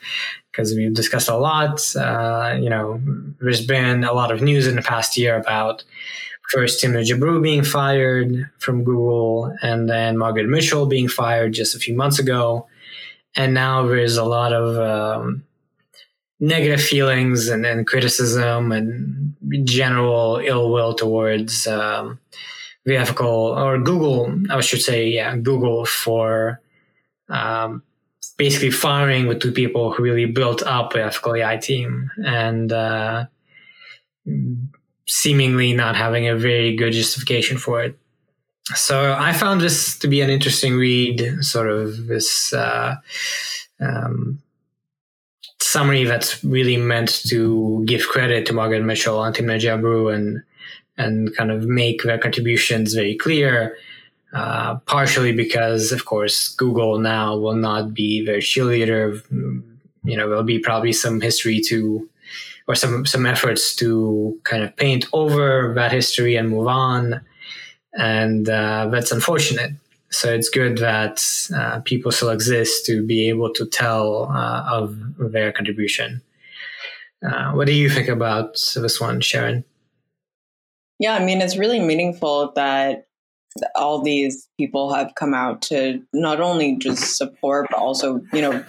because 0.52 0.74
we've 0.74 0.94
discussed 0.94 1.28
a 1.28 1.36
lot, 1.36 1.80
uh, 1.96 2.56
you 2.60 2.70
know, 2.70 3.00
there's 3.40 3.66
been 3.66 4.04
a 4.04 4.12
lot 4.12 4.30
of 4.30 4.42
news 4.42 4.66
in 4.66 4.76
the 4.76 4.82
past 4.82 5.16
year 5.16 5.36
about 5.36 5.82
first 6.50 6.82
Timnit 6.82 7.08
Gebru 7.10 7.42
being 7.42 7.64
fired 7.64 8.50
from 8.58 8.84
Google 8.84 9.52
and 9.62 9.88
then 9.88 10.18
Margaret 10.18 10.46
Mitchell 10.46 10.86
being 10.86 11.08
fired 11.08 11.54
just 11.54 11.74
a 11.74 11.78
few 11.78 11.94
months 11.94 12.18
ago. 12.18 12.66
And 13.34 13.54
now 13.54 13.86
there's 13.86 14.16
a 14.16 14.24
lot 14.24 14.52
of 14.52 14.76
um, 14.78 15.44
negative 16.40 16.82
feelings 16.82 17.48
and, 17.48 17.64
and 17.64 17.86
criticism 17.86 18.72
and 18.72 19.34
general 19.64 20.40
ill 20.44 20.70
will 20.70 20.94
towards 20.94 21.66
um, 21.66 22.18
or 22.86 23.78
Google, 23.78 24.42
I 24.50 24.60
should 24.60 24.82
say, 24.82 25.08
yeah, 25.08 25.36
Google 25.36 25.86
for 25.86 26.60
um, 27.28 27.82
basically 28.36 28.70
firing 28.70 29.28
the 29.28 29.34
two 29.34 29.52
people 29.52 29.92
who 29.92 30.02
really 30.02 30.26
built 30.26 30.62
up 30.62 30.92
the 30.92 31.04
ethical 31.04 31.34
AI 31.34 31.56
team 31.56 32.10
and 32.24 32.72
uh, 32.72 33.26
seemingly 35.06 35.72
not 35.72 35.96
having 35.96 36.28
a 36.28 36.36
very 36.36 36.76
good 36.76 36.92
justification 36.92 37.56
for 37.58 37.82
it. 37.82 37.98
So 38.74 39.14
I 39.18 39.32
found 39.32 39.60
this 39.60 39.98
to 39.98 40.08
be 40.08 40.20
an 40.22 40.30
interesting 40.30 40.74
read, 40.74 41.22
sort 41.40 41.70
of 41.70 42.06
this 42.06 42.52
uh, 42.52 42.96
um, 43.80 44.42
summary 45.74 46.04
that's 46.04 46.32
really 46.44 46.76
meant 46.76 47.10
to 47.26 47.82
give 47.84 48.02
credit 48.14 48.46
to 48.46 48.52
Margaret 48.52 48.84
Mitchell 48.84 49.24
and 49.24 49.34
Timnit 49.34 49.62
Gebru 49.64 50.14
and 50.14 50.26
and 50.96 51.34
kind 51.36 51.50
of 51.50 51.60
make 51.82 51.98
their 52.04 52.20
contributions 52.26 52.94
very 52.94 53.16
clear. 53.24 53.76
Uh, 54.32 54.76
partially 54.86 55.32
because, 55.32 55.92
of 55.92 56.06
course, 56.06 56.38
Google 56.56 56.98
now 56.98 57.36
will 57.36 57.60
not 57.70 57.94
be 57.94 58.24
their 58.26 58.38
cheerleader. 58.38 59.22
You 60.10 60.16
know, 60.16 60.26
there'll 60.28 60.54
be 60.56 60.58
probably 60.58 60.92
some 60.92 61.20
history 61.20 61.60
to, 61.68 62.08
or 62.66 62.74
some 62.74 63.06
some 63.06 63.26
efforts 63.26 63.76
to 63.76 63.86
kind 64.50 64.62
of 64.64 64.74
paint 64.76 65.06
over 65.12 65.72
that 65.74 65.92
history 65.92 66.34
and 66.36 66.50
move 66.50 66.66
on, 66.66 67.20
and 67.92 68.48
uh, 68.48 68.88
that's 68.92 69.12
unfortunate. 69.12 69.72
So 70.14 70.32
it's 70.32 70.48
good 70.48 70.78
that 70.78 71.24
uh, 71.54 71.80
people 71.80 72.12
still 72.12 72.30
exist 72.30 72.86
to 72.86 73.04
be 73.04 73.28
able 73.28 73.52
to 73.54 73.66
tell 73.66 74.30
uh, 74.32 74.64
of 74.70 74.96
their 75.18 75.50
contribution. 75.50 76.22
Uh, 77.26 77.50
what 77.52 77.66
do 77.66 77.72
you 77.72 77.90
think 77.90 78.08
about 78.08 78.52
this 78.76 79.00
one, 79.00 79.20
Sharon? 79.20 79.64
Yeah, 81.00 81.14
I 81.14 81.24
mean, 81.24 81.40
it's 81.40 81.56
really 81.56 81.80
meaningful 81.80 82.52
that 82.54 83.08
all 83.74 84.02
these 84.02 84.48
people 84.56 84.94
have 84.94 85.16
come 85.16 85.34
out 85.34 85.62
to 85.62 86.00
not 86.12 86.40
only 86.40 86.76
just 86.76 87.16
support, 87.16 87.66
but 87.70 87.78
also, 87.80 88.20
you 88.32 88.40
know, 88.40 88.64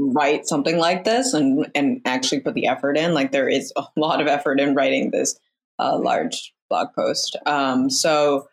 write 0.00 0.48
something 0.48 0.78
like 0.78 1.04
this 1.04 1.32
and, 1.32 1.70
and 1.76 2.00
actually 2.06 2.40
put 2.40 2.54
the 2.54 2.66
effort 2.66 2.96
in. 2.96 3.14
Like 3.14 3.30
there 3.30 3.48
is 3.48 3.72
a 3.76 3.84
lot 3.96 4.20
of 4.20 4.26
effort 4.26 4.58
in 4.58 4.74
writing 4.74 5.12
this 5.12 5.38
uh, 5.78 5.96
large 5.96 6.52
blog 6.68 6.88
post. 6.92 7.36
Um, 7.46 7.88
so 7.88 8.48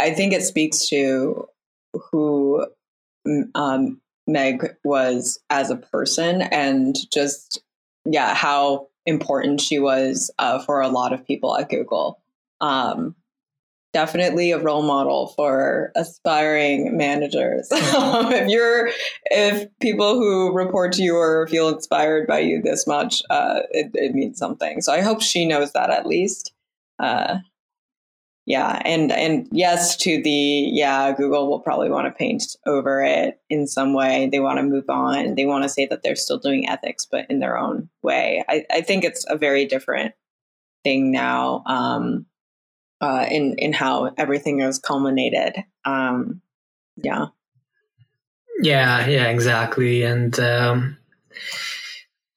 I 0.00 0.12
think 0.12 0.32
it 0.32 0.42
speaks 0.42 0.88
to 0.88 1.46
who 2.10 2.66
um, 3.54 4.00
Meg 4.26 4.76
was 4.84 5.38
as 5.50 5.70
a 5.70 5.76
person 5.76 6.42
and 6.42 6.96
just, 7.12 7.62
yeah, 8.04 8.34
how 8.34 8.88
important 9.06 9.60
she 9.60 9.78
was 9.78 10.30
uh, 10.38 10.62
for 10.64 10.80
a 10.80 10.88
lot 10.88 11.12
of 11.12 11.26
people 11.26 11.56
at 11.56 11.68
Google. 11.68 12.20
Um, 12.60 13.14
definitely 13.92 14.50
a 14.50 14.58
role 14.58 14.82
model 14.82 15.28
for 15.28 15.92
aspiring 15.94 16.96
managers. 16.96 17.68
if 17.72 18.48
you're, 18.48 18.90
if 19.26 19.68
people 19.80 20.14
who 20.14 20.52
report 20.52 20.92
to 20.92 21.02
you 21.02 21.16
or 21.16 21.46
feel 21.46 21.68
inspired 21.68 22.26
by 22.26 22.40
you 22.40 22.60
this 22.60 22.86
much, 22.86 23.22
uh, 23.30 23.60
it, 23.70 23.90
it 23.94 24.14
means 24.14 24.38
something. 24.38 24.80
So 24.80 24.92
I 24.92 25.00
hope 25.00 25.22
she 25.22 25.46
knows 25.46 25.72
that 25.72 25.90
at 25.90 26.06
least. 26.06 26.52
Uh, 26.98 27.38
yeah 28.46 28.80
and 28.84 29.10
and 29.10 29.48
yes 29.52 29.96
to 29.96 30.22
the 30.22 30.30
yeah 30.30 31.12
google 31.12 31.48
will 31.48 31.60
probably 31.60 31.90
want 31.90 32.06
to 32.06 32.10
paint 32.10 32.42
over 32.66 33.02
it 33.02 33.40
in 33.48 33.66
some 33.66 33.94
way. 33.94 34.28
They 34.30 34.40
want 34.40 34.58
to 34.58 34.62
move 34.62 34.88
on. 34.88 35.34
They 35.34 35.46
want 35.46 35.62
to 35.62 35.68
say 35.68 35.86
that 35.86 36.02
they're 36.02 36.16
still 36.16 36.38
doing 36.38 36.68
ethics 36.68 37.06
but 37.10 37.26
in 37.30 37.38
their 37.38 37.56
own 37.56 37.88
way. 38.02 38.44
I, 38.48 38.64
I 38.70 38.80
think 38.82 39.04
it's 39.04 39.24
a 39.28 39.38
very 39.38 39.66
different 39.66 40.14
thing 40.82 41.10
now 41.10 41.62
um, 41.66 42.26
uh, 43.00 43.26
in 43.30 43.56
in 43.58 43.72
how 43.72 44.12
everything 44.18 44.60
is 44.60 44.78
culminated. 44.78 45.56
Um, 45.84 46.42
yeah. 46.96 47.26
Yeah 48.60 49.06
yeah 49.06 49.28
exactly 49.28 50.04
and 50.04 50.38
um, 50.38 50.96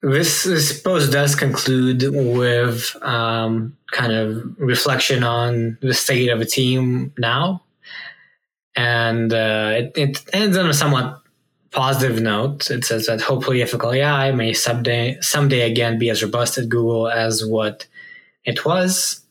this, 0.02 0.44
this 0.44 0.80
post 0.82 1.12
does 1.12 1.36
conclude 1.36 2.04
with 2.12 2.96
um, 3.02 3.78
kind 3.92 4.14
of 4.14 4.56
reflection 4.60 5.24
on 5.24 5.78
the 5.82 5.94
state 5.94 6.30
of 6.30 6.40
a 6.40 6.46
team 6.46 7.14
now. 7.18 7.64
And 8.76 9.34
uh, 9.34 9.72
it, 9.74 9.92
it, 9.96 10.26
ends 10.34 10.56
on 10.56 10.70
a 10.70 10.74
somewhat 10.74 11.22
positive 11.72 12.22
note. 12.22 12.70
It 12.70 12.86
says 12.86 13.08
that 13.08 13.22
hopefully 13.22 13.64
ethical 13.64 13.92
AI 13.92 14.32
may 14.32 14.54
someday, 14.54 15.18
someday 15.22 15.70
again 15.70 15.98
be 15.98 16.10
as 16.12 16.22
robust 16.24 16.58
at 16.60 16.70
Google 16.70 17.10
as 17.10 17.44
what 17.44 17.88
it 18.46 18.66
was. 18.66 19.22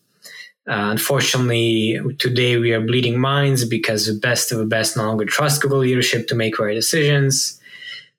Uh, 0.69 0.91
unfortunately, 0.91 2.01
today 2.19 2.57
we 2.57 2.73
are 2.73 2.81
bleeding 2.81 3.21
minds 3.21 3.65
because 3.65 4.07
the 4.07 4.19
best 4.19 4.51
of 4.51 4.59
the 4.59 4.67
best 4.67 4.97
no 4.97 5.05
longer 5.05 5.25
trust 5.25 5.63
Google 5.63 5.79
leadership 5.79 6.27
to 6.27 6.35
make 6.35 6.59
right 6.59 6.75
decisions. 6.75 7.61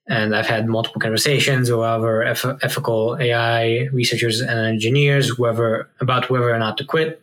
And 0.09 0.35
I've 0.35 0.47
had 0.47 0.67
multiple 0.67 1.01
conversations 1.01 1.69
with 1.69 1.81
other 1.81 2.23
ethical 2.23 3.17
AI 3.19 3.87
researchers 3.91 4.39
and 4.39 4.57
engineers, 4.59 5.29
whoever 5.29 5.89
about 5.99 6.29
whether 6.29 6.53
or 6.53 6.57
not 6.59 6.77
to 6.77 6.85
quit. 6.85 7.21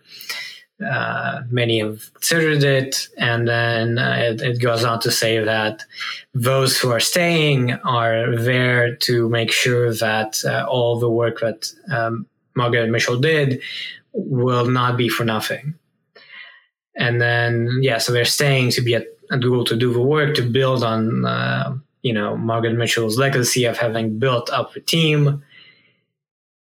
Uh, 0.85 1.43
many 1.51 1.79
have 1.79 2.13
considered 2.15 2.65
it, 2.65 3.09
and 3.17 3.47
then 3.47 3.97
uh, 3.97 4.17
it, 4.19 4.43
it, 4.43 4.61
goes 4.61 4.85
on 4.85 4.99
to 4.99 5.11
say 5.11 5.39
that 5.39 5.85
those 6.35 6.77
who 6.79 6.91
are 6.91 7.01
staying 7.01 7.73
are 7.85 8.37
there 8.37 8.97
to 8.97 9.29
make 9.29 9.53
sure 9.53 9.95
that 9.95 10.45
uh, 10.45 10.67
all 10.69 10.99
the 10.99 11.09
work 11.09 11.39
that 11.41 11.73
um, 11.93 12.27
Margaret 12.57 12.91
Mitchell 12.91 13.21
did 13.21 13.63
will 14.13 14.67
not 14.67 14.97
be 14.97 15.09
for 15.09 15.25
nothing. 15.25 15.75
And 16.97 17.21
then, 17.21 17.79
yeah, 17.81 17.99
so 17.99 18.13
they're 18.13 18.25
staying 18.25 18.71
to 18.71 18.83
be 18.83 18.95
at, 18.95 19.07
at 19.31 19.41
Google 19.41 19.65
to 19.67 19.77
do 19.77 19.93
the 19.93 20.03
work 20.03 20.35
to 20.37 20.43
build 20.43 20.83
on 20.83 21.25
uh, 21.25 21.77
you 22.05 22.13
know 22.13 22.37
Margaret 22.37 22.77
Mitchell's 22.77 23.19
legacy 23.19 23.65
of 23.65 23.79
having 23.79 24.21
built 24.21 24.51
up 24.51 24.77
a 24.77 24.81
team. 24.81 25.43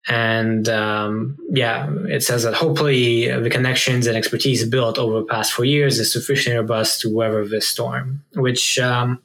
And 0.06 0.68
um, 0.68 1.38
yeah, 1.50 1.88
it 2.08 2.22
says 2.22 2.42
that 2.42 2.52
hopefully 2.54 3.30
the 3.40 3.48
connections 3.48 4.06
and 4.06 4.16
expertise 4.16 4.66
built 4.68 4.98
over 4.98 5.20
the 5.20 5.24
past 5.24 5.52
four 5.52 5.64
years 5.64 5.98
is 5.98 6.12
sufficiently 6.12 6.58
robust 6.58 7.00
to 7.02 7.14
weather 7.14 7.46
this 7.46 7.68
storm, 7.68 8.22
which 8.34 8.78
um, 8.78 9.22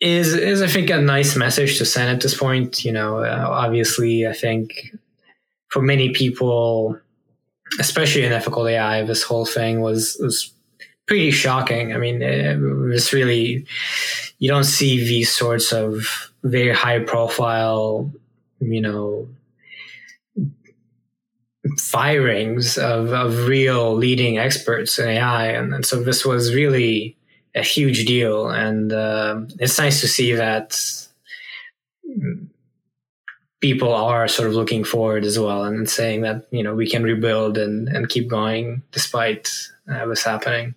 is 0.00 0.34
is 0.34 0.62
I 0.62 0.68
think 0.68 0.90
a 0.90 1.00
nice 1.00 1.36
message 1.36 1.78
to 1.78 1.84
send 1.84 2.10
at 2.10 2.20
this 2.20 2.36
point. 2.36 2.84
You 2.84 2.92
know, 2.92 3.18
uh, 3.18 3.46
obviously, 3.48 4.26
I 4.26 4.32
think 4.32 4.92
for 5.68 5.82
many 5.82 6.10
people, 6.10 7.00
especially 7.80 8.24
in 8.24 8.32
ethical 8.32 8.66
AI, 8.68 9.02
this 9.02 9.22
whole 9.22 9.46
thing 9.46 9.80
was 9.80 10.18
was 10.20 10.52
pretty 11.06 11.30
shocking. 11.30 11.94
I 11.94 11.98
mean, 11.98 12.22
it 12.22 12.56
was 12.58 13.12
really 13.12 13.66
you 14.38 14.50
don't 14.50 14.64
see 14.64 14.98
these 14.98 15.30
sorts 15.30 15.72
of 15.72 16.32
very 16.42 16.74
high 16.74 17.00
profile, 17.00 18.12
you 18.60 18.80
know, 18.80 19.28
firings 21.78 22.78
of, 22.78 23.12
of 23.12 23.46
real 23.46 23.94
leading 23.94 24.38
experts 24.38 24.98
in 24.98 25.08
AI. 25.08 25.46
And, 25.48 25.74
and 25.74 25.86
so 25.86 26.02
this 26.02 26.24
was 26.24 26.54
really 26.54 27.16
a 27.54 27.62
huge 27.62 28.04
deal. 28.04 28.48
And 28.48 28.92
uh, 28.92 29.40
it's 29.58 29.78
nice 29.78 30.00
to 30.02 30.08
see 30.08 30.32
that 30.32 30.78
people 33.60 33.92
are 33.92 34.28
sort 34.28 34.48
of 34.48 34.54
looking 34.54 34.84
forward 34.84 35.24
as 35.24 35.38
well 35.38 35.64
and 35.64 35.88
saying 35.88 36.20
that 36.20 36.46
you 36.50 36.62
know 36.62 36.74
we 36.74 36.88
can 36.88 37.02
rebuild 37.02 37.58
and 37.58 37.88
and 37.88 38.08
keep 38.08 38.28
going 38.28 38.82
despite 38.92 39.50
uh, 39.88 40.04
what's 40.04 40.22
happening. 40.22 40.74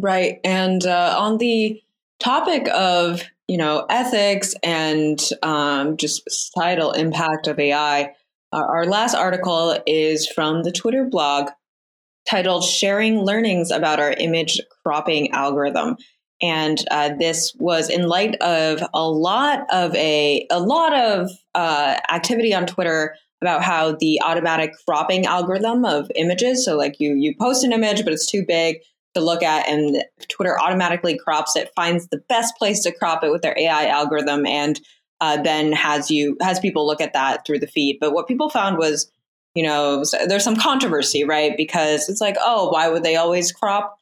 Right. 0.00 0.40
And 0.44 0.84
uh, 0.86 1.16
on 1.18 1.38
the 1.38 1.82
topic 2.20 2.68
of, 2.68 3.22
you 3.48 3.56
know, 3.56 3.84
ethics 3.90 4.54
and 4.62 5.20
um, 5.42 5.96
just 5.96 6.22
societal 6.30 6.92
impact 6.92 7.46
of 7.46 7.58
AI, 7.58 8.12
uh, 8.52 8.56
our 8.56 8.86
last 8.86 9.14
article 9.14 9.76
is 9.86 10.26
from 10.28 10.62
the 10.62 10.72
Twitter 10.72 11.04
blog 11.04 11.50
titled 12.30 12.64
Sharing 12.64 13.20
Learnings 13.20 13.70
About 13.70 13.98
Our 13.98 14.12
Image 14.12 14.60
Cropping 14.84 15.32
Algorithm. 15.32 15.96
And 16.40 16.78
uh, 16.90 17.14
this 17.18 17.52
was 17.58 17.90
in 17.90 18.08
light 18.08 18.36
of 18.36 18.82
a 18.94 19.10
lot 19.10 19.66
of 19.72 19.92
a 19.96 20.46
a 20.50 20.60
lot 20.60 20.94
of 20.94 21.30
uh, 21.56 21.98
activity 22.12 22.54
on 22.54 22.64
Twitter 22.64 23.16
about 23.42 23.64
how 23.64 23.96
the 23.98 24.20
automatic 24.24 24.72
cropping 24.86 25.26
algorithm 25.26 25.84
of 25.84 26.12
images. 26.14 26.64
So, 26.64 26.76
like 26.76 27.00
you 27.00 27.14
you 27.16 27.34
post 27.40 27.64
an 27.64 27.72
image, 27.72 28.04
but 28.04 28.12
it's 28.12 28.26
too 28.26 28.44
big 28.46 28.76
to 29.14 29.20
look 29.20 29.42
at, 29.42 29.68
and 29.68 30.04
Twitter 30.28 30.60
automatically 30.60 31.18
crops 31.18 31.56
it, 31.56 31.70
finds 31.74 32.08
the 32.08 32.22
best 32.28 32.56
place 32.56 32.82
to 32.82 32.92
crop 32.92 33.24
it 33.24 33.30
with 33.30 33.42
their 33.42 33.58
AI 33.58 33.86
algorithm, 33.86 34.46
and 34.46 34.80
uh, 35.20 35.40
then 35.42 35.72
has 35.72 36.10
you 36.10 36.36
has 36.40 36.60
people 36.60 36.86
look 36.86 37.00
at 37.00 37.12
that 37.12 37.46
through 37.46 37.58
the 37.58 37.66
feed. 37.66 37.98
But 38.00 38.12
what 38.12 38.28
people 38.28 38.50
found 38.50 38.78
was, 38.78 39.10
you 39.54 39.62
know, 39.62 40.04
there's 40.26 40.44
some 40.44 40.56
controversy, 40.56 41.24
right? 41.24 41.56
Because 41.56 42.08
it's 42.08 42.20
like, 42.20 42.36
oh, 42.40 42.70
why 42.70 42.88
would 42.88 43.02
they 43.02 43.16
always 43.16 43.50
crop 43.50 43.96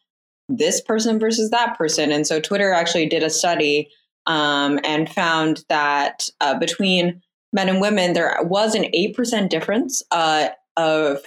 this 0.49 0.81
person 0.81 1.19
versus 1.19 1.51
that 1.51 1.79
person? 1.79 2.13
And 2.13 2.27
so 2.27 2.41
Twitter 2.41 2.73
actually 2.73 3.09
did 3.09 3.23
a 3.23 3.31
study 3.31 3.89
um, 4.27 4.79
and 4.85 5.09
found 5.09 5.65
that 5.69 6.29
uh, 6.41 6.59
between 6.59 7.23
men 7.53 7.69
and 7.69 7.81
women, 7.81 8.13
there 8.13 8.37
was 8.43 8.75
an 8.75 8.87
eight 8.93 9.17
percent 9.17 9.51
difference 9.51 10.03
uh, 10.11 10.49
of 10.77 11.21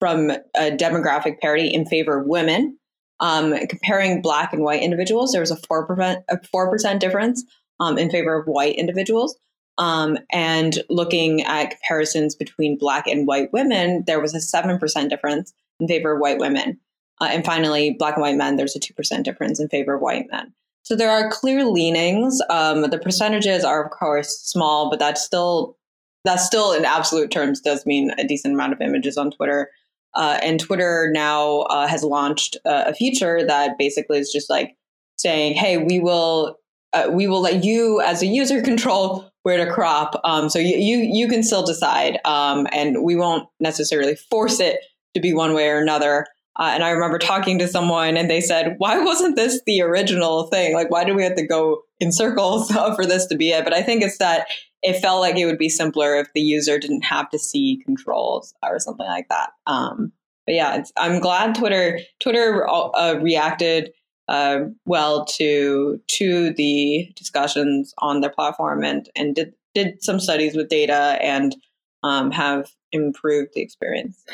from 0.00 0.30
a 0.30 0.70
demographic 0.70 1.40
parity 1.40 1.68
in 1.68 1.86
favor 1.86 2.20
of 2.20 2.26
women 2.26 2.76
um, 3.20 3.54
comparing 3.68 4.22
black 4.22 4.52
and 4.52 4.62
white 4.62 4.82
individuals, 4.82 5.32
there 5.32 5.40
was 5.40 5.50
a 5.50 5.56
four 5.56 5.86
percent 5.86 6.24
a 6.28 6.38
four 6.46 6.70
percent 6.70 7.00
difference 7.00 7.44
um, 7.80 7.98
in 7.98 8.10
favor 8.10 8.38
of 8.38 8.46
white 8.46 8.76
individuals. 8.76 9.36
Um, 9.78 10.18
and 10.32 10.78
looking 10.88 11.42
at 11.42 11.70
comparisons 11.70 12.34
between 12.34 12.78
black 12.78 13.06
and 13.06 13.26
white 13.26 13.52
women, 13.52 14.04
there 14.06 14.20
was 14.20 14.34
a 14.34 14.40
seven 14.40 14.78
percent 14.78 15.10
difference 15.10 15.52
in 15.80 15.88
favor 15.88 16.14
of 16.14 16.20
white 16.20 16.38
women. 16.38 16.80
Uh, 17.20 17.28
and 17.30 17.44
finally, 17.44 17.94
black 17.98 18.14
and 18.14 18.22
white 18.22 18.36
men, 18.36 18.56
there's 18.56 18.76
a 18.76 18.80
two 18.80 18.94
percent 18.94 19.24
difference 19.24 19.60
in 19.60 19.68
favor 19.68 19.94
of 19.94 20.02
white 20.02 20.26
men. 20.30 20.52
So 20.82 20.94
there 20.94 21.10
are 21.10 21.30
clear 21.30 21.64
leanings. 21.64 22.40
Um, 22.48 22.82
the 22.82 22.98
percentages 22.98 23.64
are, 23.64 23.84
of 23.84 23.90
course, 23.90 24.38
small, 24.38 24.88
but 24.88 24.98
that's 24.98 25.22
still 25.22 25.76
that 26.24 26.36
still, 26.36 26.72
in 26.72 26.84
absolute 26.84 27.30
terms, 27.30 27.60
does 27.60 27.86
mean 27.86 28.12
a 28.18 28.26
decent 28.26 28.54
amount 28.54 28.72
of 28.72 28.80
images 28.80 29.16
on 29.16 29.30
Twitter. 29.30 29.70
Uh, 30.16 30.38
and 30.42 30.58
Twitter 30.58 31.10
now 31.12 31.60
uh, 31.62 31.86
has 31.86 32.02
launched 32.02 32.56
uh, 32.64 32.84
a 32.86 32.94
feature 32.94 33.46
that 33.46 33.78
basically 33.78 34.18
is 34.18 34.32
just 34.32 34.48
like 34.48 34.74
saying, 35.16 35.54
"Hey, 35.54 35.76
we 35.78 36.00
will 36.00 36.56
uh, 36.92 37.08
we 37.10 37.28
will 37.28 37.42
let 37.42 37.62
you 37.64 38.00
as 38.00 38.22
a 38.22 38.26
user 38.26 38.62
control 38.70 39.30
where 39.42 39.64
to 39.64 39.70
crop. 39.70 40.20
Um, 40.24 40.48
so 40.48 40.58
you, 40.58 40.76
you 40.76 40.98
you 40.98 41.28
can 41.28 41.42
still 41.42 41.64
decide, 41.64 42.18
um, 42.24 42.66
and 42.72 43.04
we 43.04 43.14
won't 43.14 43.48
necessarily 43.60 44.16
force 44.16 44.58
it 44.58 44.78
to 45.14 45.20
be 45.20 45.32
one 45.32 45.54
way 45.54 45.68
or 45.68 45.78
another." 45.78 46.26
Uh, 46.58 46.70
and 46.72 46.82
I 46.82 46.88
remember 46.88 47.18
talking 47.18 47.58
to 47.58 47.68
someone, 47.68 48.16
and 48.16 48.30
they 48.30 48.40
said, 48.40 48.76
"Why 48.78 48.98
wasn't 48.98 49.36
this 49.36 49.60
the 49.66 49.82
original 49.82 50.44
thing? 50.44 50.72
Like, 50.72 50.90
why 50.90 51.04
did 51.04 51.14
we 51.14 51.24
have 51.24 51.36
to 51.36 51.46
go 51.46 51.82
in 52.00 52.10
circles 52.12 52.70
for 52.96 53.04
this 53.04 53.26
to 53.26 53.36
be 53.36 53.50
it?" 53.50 53.64
But 53.64 53.74
I 53.74 53.82
think 53.82 54.02
it's 54.02 54.18
that 54.18 54.46
it 54.82 55.00
felt 55.00 55.20
like 55.20 55.36
it 55.36 55.46
would 55.46 55.58
be 55.58 55.68
simpler 55.68 56.14
if 56.16 56.28
the 56.34 56.40
user 56.40 56.78
didn't 56.78 57.04
have 57.04 57.28
to 57.30 57.38
see 57.38 57.82
controls 57.84 58.54
or 58.62 58.78
something 58.78 59.06
like 59.06 59.28
that. 59.28 59.50
Um, 59.66 60.12
but 60.46 60.54
yeah, 60.54 60.82
I'm 60.96 61.20
glad 61.20 61.54
Twitter 61.54 61.98
Twitter 62.20 62.68
uh, 62.68 63.18
reacted 63.20 63.92
uh, 64.28 64.60
well 64.84 65.24
to 65.24 66.00
to 66.06 66.52
the 66.54 67.10
discussions 67.16 67.94
on 67.98 68.20
their 68.20 68.30
platform 68.30 68.84
and 68.84 69.08
and 69.16 69.34
did 69.34 69.54
did 69.74 70.02
some 70.02 70.20
studies 70.20 70.56
with 70.56 70.68
data 70.68 71.18
and 71.20 71.56
um, 72.02 72.30
have 72.30 72.70
improved 72.92 73.52
the 73.54 73.60
experience. 73.60 74.24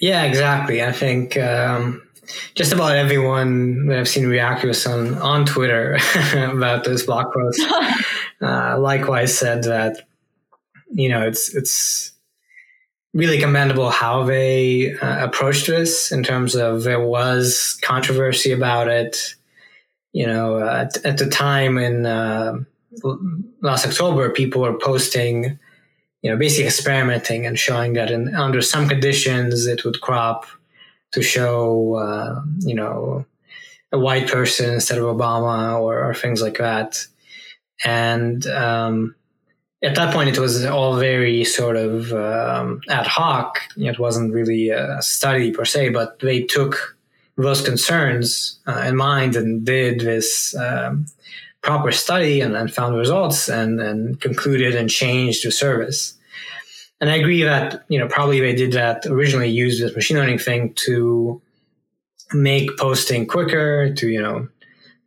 Yeah, 0.00 0.24
exactly. 0.24 0.82
I 0.82 0.92
think 0.92 1.36
um, 1.36 2.02
just 2.54 2.72
about 2.72 2.96
everyone 2.96 3.86
that 3.86 3.98
I've 3.98 4.08
seen 4.08 4.26
react 4.26 4.62
to 4.62 4.70
us 4.70 4.86
on, 4.86 5.14
on 5.14 5.44
Twitter 5.44 5.98
about 6.34 6.84
this 6.84 7.04
blog 7.04 7.26
post 7.32 7.62
uh, 8.42 8.78
likewise 8.78 9.36
said 9.36 9.64
that 9.64 10.06
you 10.90 11.08
know 11.08 11.26
it's 11.26 11.54
it's 11.54 12.12
really 13.14 13.38
commendable 13.38 13.90
how 13.90 14.22
they 14.22 14.94
uh, 14.98 15.24
approached 15.24 15.66
this 15.66 16.12
in 16.12 16.22
terms 16.22 16.54
of 16.54 16.84
there 16.84 17.04
was 17.04 17.78
controversy 17.82 18.52
about 18.52 18.88
it. 18.88 19.34
You 20.12 20.26
know, 20.26 20.58
uh, 20.58 20.86
at, 20.86 21.04
at, 21.04 21.18
the 21.18 21.28
time 21.28 21.78
in 21.78 22.06
uh, 22.06 22.54
last 23.60 23.86
October, 23.86 24.30
people 24.30 24.62
were 24.62 24.78
posting, 24.78 25.58
you 26.22 26.30
know, 26.30 26.36
basically 26.36 26.66
experimenting 26.66 27.46
and 27.46 27.58
showing 27.58 27.92
that 27.94 28.10
in 28.10 28.34
under 28.34 28.62
some 28.62 28.88
conditions 28.88 29.66
it 29.66 29.84
would 29.84 30.00
crop 30.00 30.46
to 31.12 31.22
show, 31.22 31.94
uh, 31.94 32.40
you 32.60 32.74
know, 32.74 33.24
a 33.92 33.98
white 33.98 34.28
person 34.28 34.74
instead 34.74 34.98
of 34.98 35.04
Obama 35.04 35.80
or, 35.80 36.04
or 36.04 36.14
things 36.14 36.42
like 36.42 36.58
that. 36.58 37.06
And 37.84 38.46
um, 38.46 39.14
at 39.82 39.94
that 39.94 40.12
point, 40.12 40.30
it 40.30 40.38
was 40.38 40.64
all 40.64 40.96
very 40.96 41.44
sort 41.44 41.76
of 41.76 42.12
um, 42.12 42.80
ad 42.88 43.06
hoc. 43.06 43.60
It 43.76 43.98
wasn't 43.98 44.32
really 44.32 44.70
a 44.70 45.00
study 45.00 45.52
per 45.52 45.64
se, 45.64 45.90
but 45.90 46.18
they 46.18 46.42
took 46.42 46.96
those 47.36 47.62
concerns 47.62 48.58
uh, 48.66 48.84
in 48.88 48.96
mind 48.96 49.36
and 49.36 49.64
did 49.64 50.00
this 50.00 50.56
um, 50.56 51.06
proper 51.62 51.92
study 51.92 52.40
and, 52.40 52.72
found 52.74 52.96
results 52.96 53.48
and, 53.48 53.80
and 53.80 54.20
concluded 54.20 54.74
and 54.74 54.90
changed 54.90 55.46
the 55.46 55.52
service. 55.52 56.14
And 57.00 57.10
I 57.10 57.16
agree 57.16 57.42
that, 57.44 57.84
you 57.88 57.98
know, 57.98 58.08
probably 58.08 58.40
they 58.40 58.54
did 58.54 58.72
that 58.72 59.06
originally 59.06 59.48
use 59.48 59.78
this 59.78 59.94
machine 59.94 60.16
learning 60.16 60.38
thing 60.38 60.74
to 60.74 61.40
make 62.32 62.76
posting 62.76 63.26
quicker, 63.26 63.94
to, 63.94 64.08
you 64.08 64.20
know, 64.20 64.48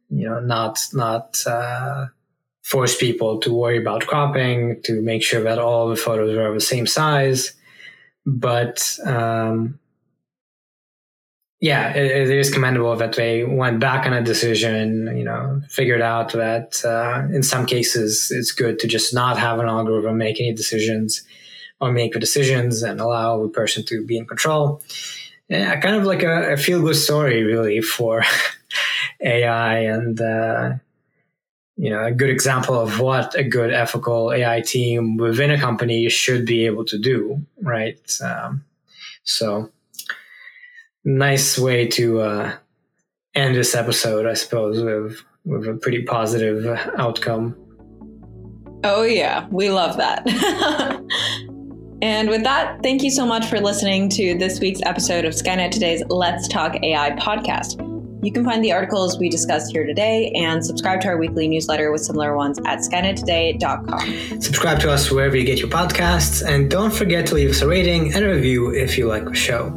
you 0.09 0.29
know, 0.29 0.39
not, 0.39 0.79
not, 0.93 1.37
uh, 1.45 2.07
force 2.71 2.95
people 2.95 3.37
to 3.37 3.53
worry 3.53 3.77
about 3.77 4.07
cropping, 4.07 4.81
to 4.83 5.01
make 5.01 5.21
sure 5.21 5.43
that 5.43 5.59
all 5.59 5.89
the 5.89 5.95
photos 5.97 6.33
are 6.37 6.47
of 6.47 6.53
the 6.53 6.61
same 6.61 6.87
size. 6.87 7.53
But, 8.25 8.97
um, 9.05 9.77
yeah, 11.59 11.93
it, 11.93 12.29
it 12.29 12.29
is 12.29 12.49
commendable 12.49 12.95
that 12.95 13.15
they 13.17 13.43
went 13.43 13.81
back 13.81 14.05
on 14.07 14.13
a 14.13 14.23
decision, 14.23 15.13
you 15.17 15.25
know, 15.25 15.61
figured 15.69 16.01
out 16.01 16.31
that 16.31 16.83
uh, 16.85 17.27
in 17.35 17.43
some 17.43 17.65
cases 17.65 18.31
it's 18.31 18.53
good 18.53 18.79
to 18.79 18.87
just 18.87 19.13
not 19.13 19.37
have 19.37 19.59
an 19.59 19.67
algorithm 19.67 20.17
make 20.17 20.39
any 20.39 20.53
decisions 20.53 21.23
or 21.81 21.91
make 21.91 22.13
the 22.13 22.19
decisions 22.19 22.83
and 22.83 23.01
allow 23.01 23.41
the 23.43 23.49
person 23.49 23.83
to 23.87 24.05
be 24.05 24.17
in 24.17 24.25
control. 24.25 24.81
Yeah, 25.49 25.77
kind 25.81 25.97
of 25.97 26.05
like 26.05 26.23
a, 26.23 26.53
a 26.53 26.57
feel 26.57 26.81
good 26.81 26.95
story, 26.95 27.43
really, 27.43 27.81
for 27.81 28.23
AI. 29.21 29.79
And, 29.79 30.21
uh, 30.21 30.73
you 31.77 31.89
know, 31.89 32.03
a 32.03 32.11
good 32.11 32.29
example 32.29 32.79
of 32.79 32.99
what 32.99 33.33
a 33.35 33.43
good 33.43 33.73
ethical 33.73 34.31
AI 34.31 34.61
team 34.61 35.17
within 35.17 35.51
a 35.51 35.59
company 35.59 36.09
should 36.09 36.45
be 36.45 36.65
able 36.65 36.85
to 36.85 36.97
do, 36.97 37.41
right? 37.61 37.99
Um, 38.23 38.63
so, 39.23 39.71
nice 41.03 41.57
way 41.57 41.87
to 41.87 42.21
uh, 42.21 42.53
end 43.33 43.55
this 43.55 43.75
episode, 43.75 44.25
I 44.25 44.33
suppose, 44.33 44.81
with 44.81 45.23
with 45.43 45.67
a 45.67 45.73
pretty 45.73 46.03
positive 46.03 46.65
outcome. 46.97 47.55
Oh 48.83 49.03
yeah, 49.03 49.47
we 49.51 49.69
love 49.69 49.97
that. 49.97 50.27
and 52.01 52.29
with 52.29 52.43
that, 52.43 52.81
thank 52.83 53.03
you 53.03 53.11
so 53.11 53.25
much 53.25 53.45
for 53.45 53.59
listening 53.59 54.09
to 54.09 54.37
this 54.37 54.59
week's 54.59 54.81
episode 54.85 55.25
of 55.25 55.33
Skynet 55.33 55.71
Today's 55.71 56.03
Let's 56.09 56.47
Talk 56.47 56.75
AI 56.83 57.11
podcast. 57.11 57.90
You 58.23 58.31
can 58.31 58.45
find 58.45 58.63
the 58.63 58.71
articles 58.71 59.17
we 59.17 59.29
discussed 59.29 59.71
here 59.71 59.85
today 59.85 60.31
and 60.35 60.63
subscribe 60.63 61.01
to 61.01 61.07
our 61.07 61.17
weekly 61.17 61.47
newsletter 61.47 61.91
with 61.91 62.01
similar 62.01 62.35
ones 62.35 62.59
at 62.65 62.79
skynettoday.com. 62.79 64.41
Subscribe 64.41 64.79
to 64.81 64.91
us 64.91 65.09
wherever 65.09 65.35
you 65.35 65.43
get 65.43 65.59
your 65.59 65.69
podcasts, 65.69 66.45
and 66.47 66.69
don't 66.69 66.93
forget 66.93 67.25
to 67.27 67.35
leave 67.35 67.49
us 67.49 67.61
a 67.61 67.67
rating 67.67 68.13
and 68.13 68.23
a 68.23 68.29
review 68.29 68.73
if 68.73 68.97
you 68.97 69.07
like 69.07 69.25
the 69.25 69.33
show. 69.33 69.69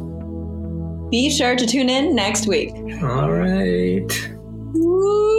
Be 1.09 1.29
sure 1.29 1.55
to 1.55 1.65
tune 1.65 1.89
in 1.89 2.15
next 2.15 2.47
week. 2.47 2.71
All 3.01 3.31
right. 3.31 4.31
Woo. 4.73 5.34